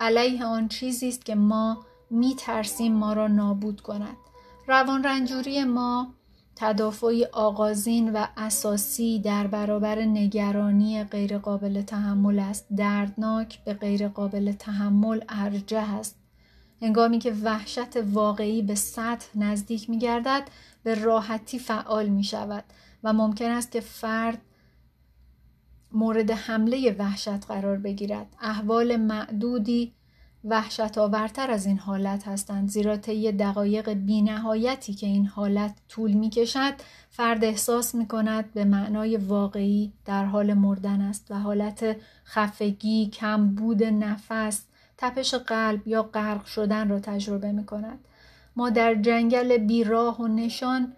علیه 0.00 0.44
آن 0.44 0.68
چیزی 0.68 1.08
است 1.08 1.24
که 1.24 1.34
ما 1.34 1.84
می 2.10 2.34
ترسیم 2.34 2.92
ما 2.92 3.12
را 3.12 3.26
نابود 3.26 3.80
کند. 3.80 4.16
روان 4.66 5.04
رنجوری 5.04 5.64
ما 5.64 6.14
تدافعی 6.56 7.24
آغازین 7.24 8.12
و 8.12 8.26
اساسی 8.36 9.18
در 9.18 9.46
برابر 9.46 9.98
نگرانی 9.98 11.04
غیرقابل 11.04 11.82
تحمل 11.82 12.38
است. 12.38 12.66
دردناک 12.76 13.64
به 13.64 13.74
غیرقابل 13.74 14.52
تحمل 14.52 15.20
ارجه 15.28 15.78
است. 15.78 16.16
هنگامی 16.80 17.18
که 17.18 17.32
وحشت 17.32 17.96
واقعی 17.96 18.62
به 18.62 18.74
سطح 18.74 19.26
نزدیک 19.34 19.90
می 19.90 19.98
گردد 19.98 20.48
به 20.82 20.94
راحتی 20.94 21.58
فعال 21.58 22.08
می 22.08 22.24
شود 22.24 22.64
و 23.04 23.12
ممکن 23.12 23.50
است 23.50 23.72
که 23.72 23.80
فرد 23.80 24.38
مورد 25.92 26.30
حمله 26.30 26.96
وحشت 26.98 27.46
قرار 27.46 27.76
بگیرد. 27.76 28.26
احوال 28.40 28.96
معدودی 28.96 29.92
وحشت 30.44 30.98
آورتر 30.98 31.50
از 31.50 31.66
این 31.66 31.78
حالت 31.78 32.28
هستند 32.28 32.68
زیرا 32.68 32.96
طی 32.96 33.32
دقایق 33.32 33.92
بینهایتی 33.92 34.94
که 34.94 35.06
این 35.06 35.26
حالت 35.26 35.76
طول 35.88 36.12
می 36.12 36.30
کشد 36.30 36.74
فرد 37.10 37.44
احساس 37.44 37.94
می 37.94 38.08
کند 38.08 38.52
به 38.52 38.64
معنای 38.64 39.16
واقعی 39.16 39.92
در 40.04 40.24
حال 40.24 40.54
مردن 40.54 41.00
است 41.00 41.30
و 41.30 41.34
حالت 41.34 41.96
خفگی، 42.24 43.06
کم 43.06 43.54
بود 43.54 43.84
نفس، 43.84 44.62
تپش 44.98 45.34
قلب 45.34 45.88
یا 45.88 46.02
غرق 46.02 46.44
شدن 46.44 46.88
را 46.88 47.00
تجربه 47.00 47.52
می 47.52 47.66
کند. 47.66 47.98
ما 48.56 48.70
در 48.70 48.94
جنگل 48.94 49.56
بیراه 49.56 50.20
و 50.20 50.28
نشان 50.28 50.92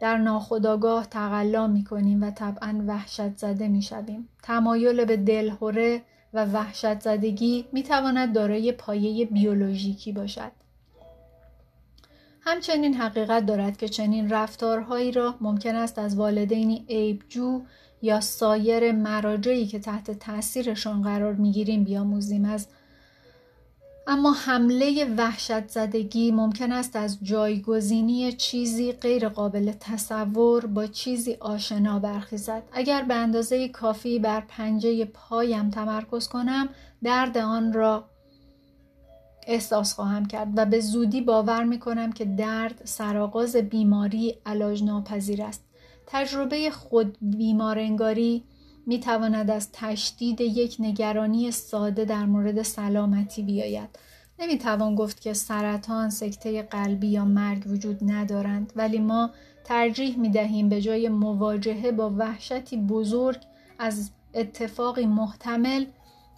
در 0.00 0.16
ناخداگاه 0.16 1.06
تقلا 1.06 1.66
می 1.66 1.84
کنیم 1.84 2.22
و 2.22 2.30
طبعا 2.30 2.84
وحشت 2.86 3.36
زده 3.36 3.68
می 3.68 3.82
شویم. 3.82 4.28
تمایل 4.42 5.04
به 5.04 5.16
دلهوره 5.16 6.02
و 6.34 6.44
وحشت 6.44 7.00
زدگی 7.00 7.66
می 7.72 7.82
تواند 7.82 8.34
دارای 8.34 8.72
پایه 8.72 9.26
بیولوژیکی 9.26 10.12
باشد. 10.12 10.52
همچنین 12.40 12.94
حقیقت 12.94 13.46
دارد 13.46 13.76
که 13.76 13.88
چنین 13.88 14.30
رفتارهایی 14.30 15.12
را 15.12 15.34
ممکن 15.40 15.74
است 15.74 15.98
از 15.98 16.16
والدینی 16.16 16.86
عیبجو 16.88 17.62
یا 18.02 18.20
سایر 18.20 18.92
مراجعی 18.92 19.66
که 19.66 19.78
تحت 19.78 20.10
تاثیرشان 20.10 21.02
قرار 21.02 21.34
می‌گیریم 21.34 21.84
بیاموزیم 21.84 22.44
از 22.44 22.68
اما 24.06 24.32
حمله 24.32 25.14
وحشت 25.18 25.68
زدگی 25.68 26.30
ممکن 26.30 26.72
است 26.72 26.96
از 26.96 27.18
جایگزینی 27.22 28.32
چیزی 28.32 28.92
غیر 28.92 29.28
قابل 29.28 29.72
تصور 29.80 30.66
با 30.66 30.86
چیزی 30.86 31.36
آشنا 31.40 31.98
برخیزد. 31.98 32.62
اگر 32.72 33.02
به 33.02 33.14
اندازه 33.14 33.68
کافی 33.68 34.18
بر 34.18 34.40
پنجه 34.48 35.04
پایم 35.04 35.70
تمرکز 35.70 36.28
کنم 36.28 36.68
درد 37.02 37.38
آن 37.38 37.72
را 37.72 38.04
احساس 39.46 39.94
خواهم 39.94 40.26
کرد 40.26 40.48
و 40.56 40.64
به 40.66 40.80
زودی 40.80 41.20
باور 41.20 41.64
می 41.64 41.78
کنم 41.78 42.12
که 42.12 42.24
درد 42.24 42.82
سرآغاز 42.84 43.56
بیماری 43.56 44.38
علاج 44.46 44.84
ناپذیر 44.84 45.42
است. 45.42 45.64
تجربه 46.06 46.70
خود 46.70 47.18
بیمارنگاری 47.20 48.44
می 48.86 49.00
تواند 49.00 49.50
از 49.50 49.68
تشدید 49.72 50.40
یک 50.40 50.76
نگرانی 50.78 51.50
ساده 51.50 52.04
در 52.04 52.26
مورد 52.26 52.62
سلامتی 52.62 53.42
بیاید. 53.42 53.88
نمی 54.38 54.58
توان 54.58 54.94
گفت 54.94 55.20
که 55.20 55.32
سرطان، 55.32 56.10
سکته 56.10 56.62
قلبی 56.62 57.08
یا 57.08 57.24
مرگ 57.24 57.66
وجود 57.66 57.98
ندارند 58.02 58.72
ولی 58.76 58.98
ما 58.98 59.30
ترجیح 59.64 60.18
می 60.18 60.30
دهیم 60.30 60.68
به 60.68 60.80
جای 60.80 61.08
مواجهه 61.08 61.92
با 61.92 62.10
وحشتی 62.10 62.76
بزرگ 62.76 63.40
از 63.78 64.10
اتفاقی 64.34 65.06
محتمل 65.06 65.84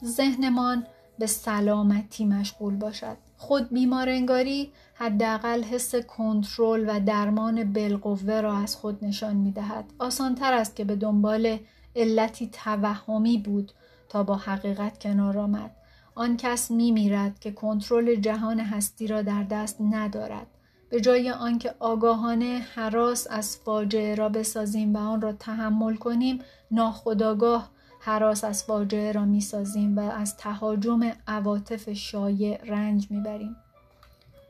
ذهنمان 0.05 0.87
به 1.19 1.27
سلامتی 1.27 2.25
مشغول 2.25 2.77
باشد. 2.77 3.17
خود 3.37 3.69
بیمارنگاری 3.69 4.73
حداقل 4.95 5.63
حس 5.63 5.95
کنترل 5.95 6.85
و 6.89 7.01
درمان 7.01 7.73
بالقوه 7.73 8.41
را 8.41 8.57
از 8.57 8.77
خود 8.77 9.05
نشان 9.05 9.37
می 9.37 9.53
دهد. 9.53 9.85
آسان 9.99 10.35
تر 10.35 10.53
است 10.53 10.77
که 10.77 10.85
به 10.85 10.97
دنبال 10.97 11.59
علتی 11.97 12.47
توهمی 12.53 13.39
بود 13.39 13.73
تا 14.09 14.23
با 14.23 14.37
حقیقت 14.37 14.99
کنار 14.99 15.39
آمد. 15.39 15.71
آن 16.15 16.37
کس 16.37 16.71
می 16.71 16.91
میرد 16.91 17.39
که 17.39 17.53
کنترل 17.53 18.15
جهان 18.15 18.61
هستی 18.61 19.07
را 19.07 19.23
در 19.23 19.43
دست 19.43 19.77
ندارد. 19.81 20.47
به 20.91 21.01
جای 21.01 21.31
آنکه 21.31 21.75
آگاهانه 21.79 22.67
حراس 22.75 23.27
از 23.31 23.57
فاجعه 23.57 24.15
را 24.15 24.29
بسازیم 24.29 24.97
و 24.97 24.99
آن 24.99 25.21
را 25.21 25.33
تحمل 25.33 25.97
کنیم 25.97 26.39
ناخداگاه 26.71 27.71
حراس 28.01 28.45
از 28.45 28.65
فاجعه 28.65 29.13
را 29.13 29.25
می‌سازیم 29.25 29.99
و 29.99 30.01
از 30.01 30.37
تهاجم 30.37 31.13
عواطف 31.27 31.93
شایع 31.93 32.65
رنج 32.65 33.07
می‌بریم 33.11 33.57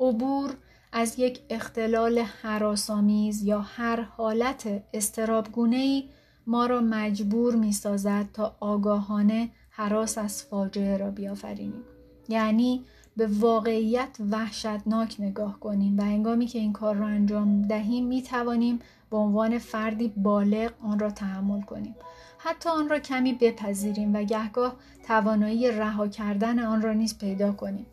عبور 0.00 0.50
از 0.92 1.18
یک 1.18 1.40
اختلال 1.50 2.18
حراسآمیز 2.18 3.42
یا 3.42 3.60
هر 3.60 4.00
حالت 4.00 4.82
استرابگونه 4.94 6.04
ما 6.46 6.66
را 6.66 6.80
مجبور 6.80 7.56
می 7.56 7.72
سازد 7.72 8.26
تا 8.32 8.56
آگاهانه 8.60 9.50
حراس 9.70 10.18
از 10.18 10.42
فاجعه 10.42 10.96
را 10.96 11.10
بیافرینیم. 11.10 11.82
یعنی 12.28 12.84
به 13.16 13.26
واقعیت 13.26 14.16
وحشتناک 14.30 15.16
نگاه 15.18 15.60
کنیم 15.60 15.98
و 15.98 16.02
هنگامی 16.02 16.46
که 16.46 16.58
این 16.58 16.72
کار 16.72 16.94
را 16.94 17.06
انجام 17.06 17.62
دهیم 17.62 18.06
می 18.06 18.22
توانیم 18.22 18.80
به 19.10 19.16
عنوان 19.16 19.58
فردی 19.58 20.08
بالغ 20.08 20.70
آن 20.82 20.98
را 20.98 21.10
تحمل 21.10 21.60
کنیم. 21.60 21.94
حتی 22.38 22.68
آن 22.68 22.88
را 22.88 22.98
کمی 22.98 23.32
بپذیریم 23.32 24.14
و 24.14 24.22
گهگاه 24.22 24.76
توانایی 25.06 25.70
رها 25.70 26.08
کردن 26.08 26.58
آن 26.58 26.82
را 26.82 26.92
نیز 26.92 27.18
پیدا 27.18 27.52
کنیم. 27.52 27.86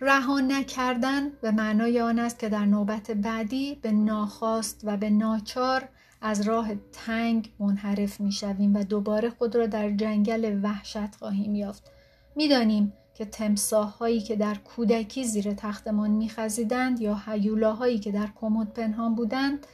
رها 0.00 0.40
نکردن 0.40 1.28
به 1.30 1.50
معنای 1.50 2.00
آن 2.00 2.18
است 2.18 2.38
که 2.38 2.48
در 2.48 2.64
نوبت 2.64 3.10
بعدی 3.10 3.78
به 3.82 3.92
ناخواست 3.92 4.80
و 4.84 4.96
به 4.96 5.10
ناچار 5.10 5.88
از 6.20 6.40
راه 6.40 6.74
تنگ 6.92 7.52
منحرف 7.58 8.20
می 8.20 8.32
شویم 8.32 8.76
و 8.76 8.82
دوباره 8.82 9.30
خود 9.30 9.56
را 9.56 9.66
در 9.66 9.90
جنگل 9.90 10.60
وحشت 10.62 11.14
خواهیم 11.14 11.54
یافت. 11.54 11.90
می‌دانیم 12.36 12.92
که 13.14 13.24
تمساهایی 13.24 14.20
که 14.20 14.36
در 14.36 14.54
کودکی 14.54 15.24
زیر 15.24 15.54
تختمان 15.54 16.10
میخزیدند 16.10 17.00
یا 17.00 17.22
هیولاهایی 17.26 17.98
که 17.98 18.12
در 18.12 18.28
کمد 18.40 18.72
پنهان 18.72 19.14
بودند 19.14 19.66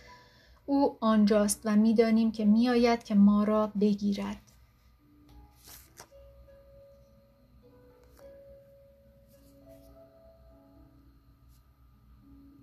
او 0.66 0.96
آنجاست 1.00 1.60
و 1.64 1.76
می‌دانیم 1.76 2.32
که 2.32 2.44
میآید 2.44 3.04
که 3.04 3.14
ما 3.14 3.44
را 3.44 3.72
بگیرد 3.80 4.45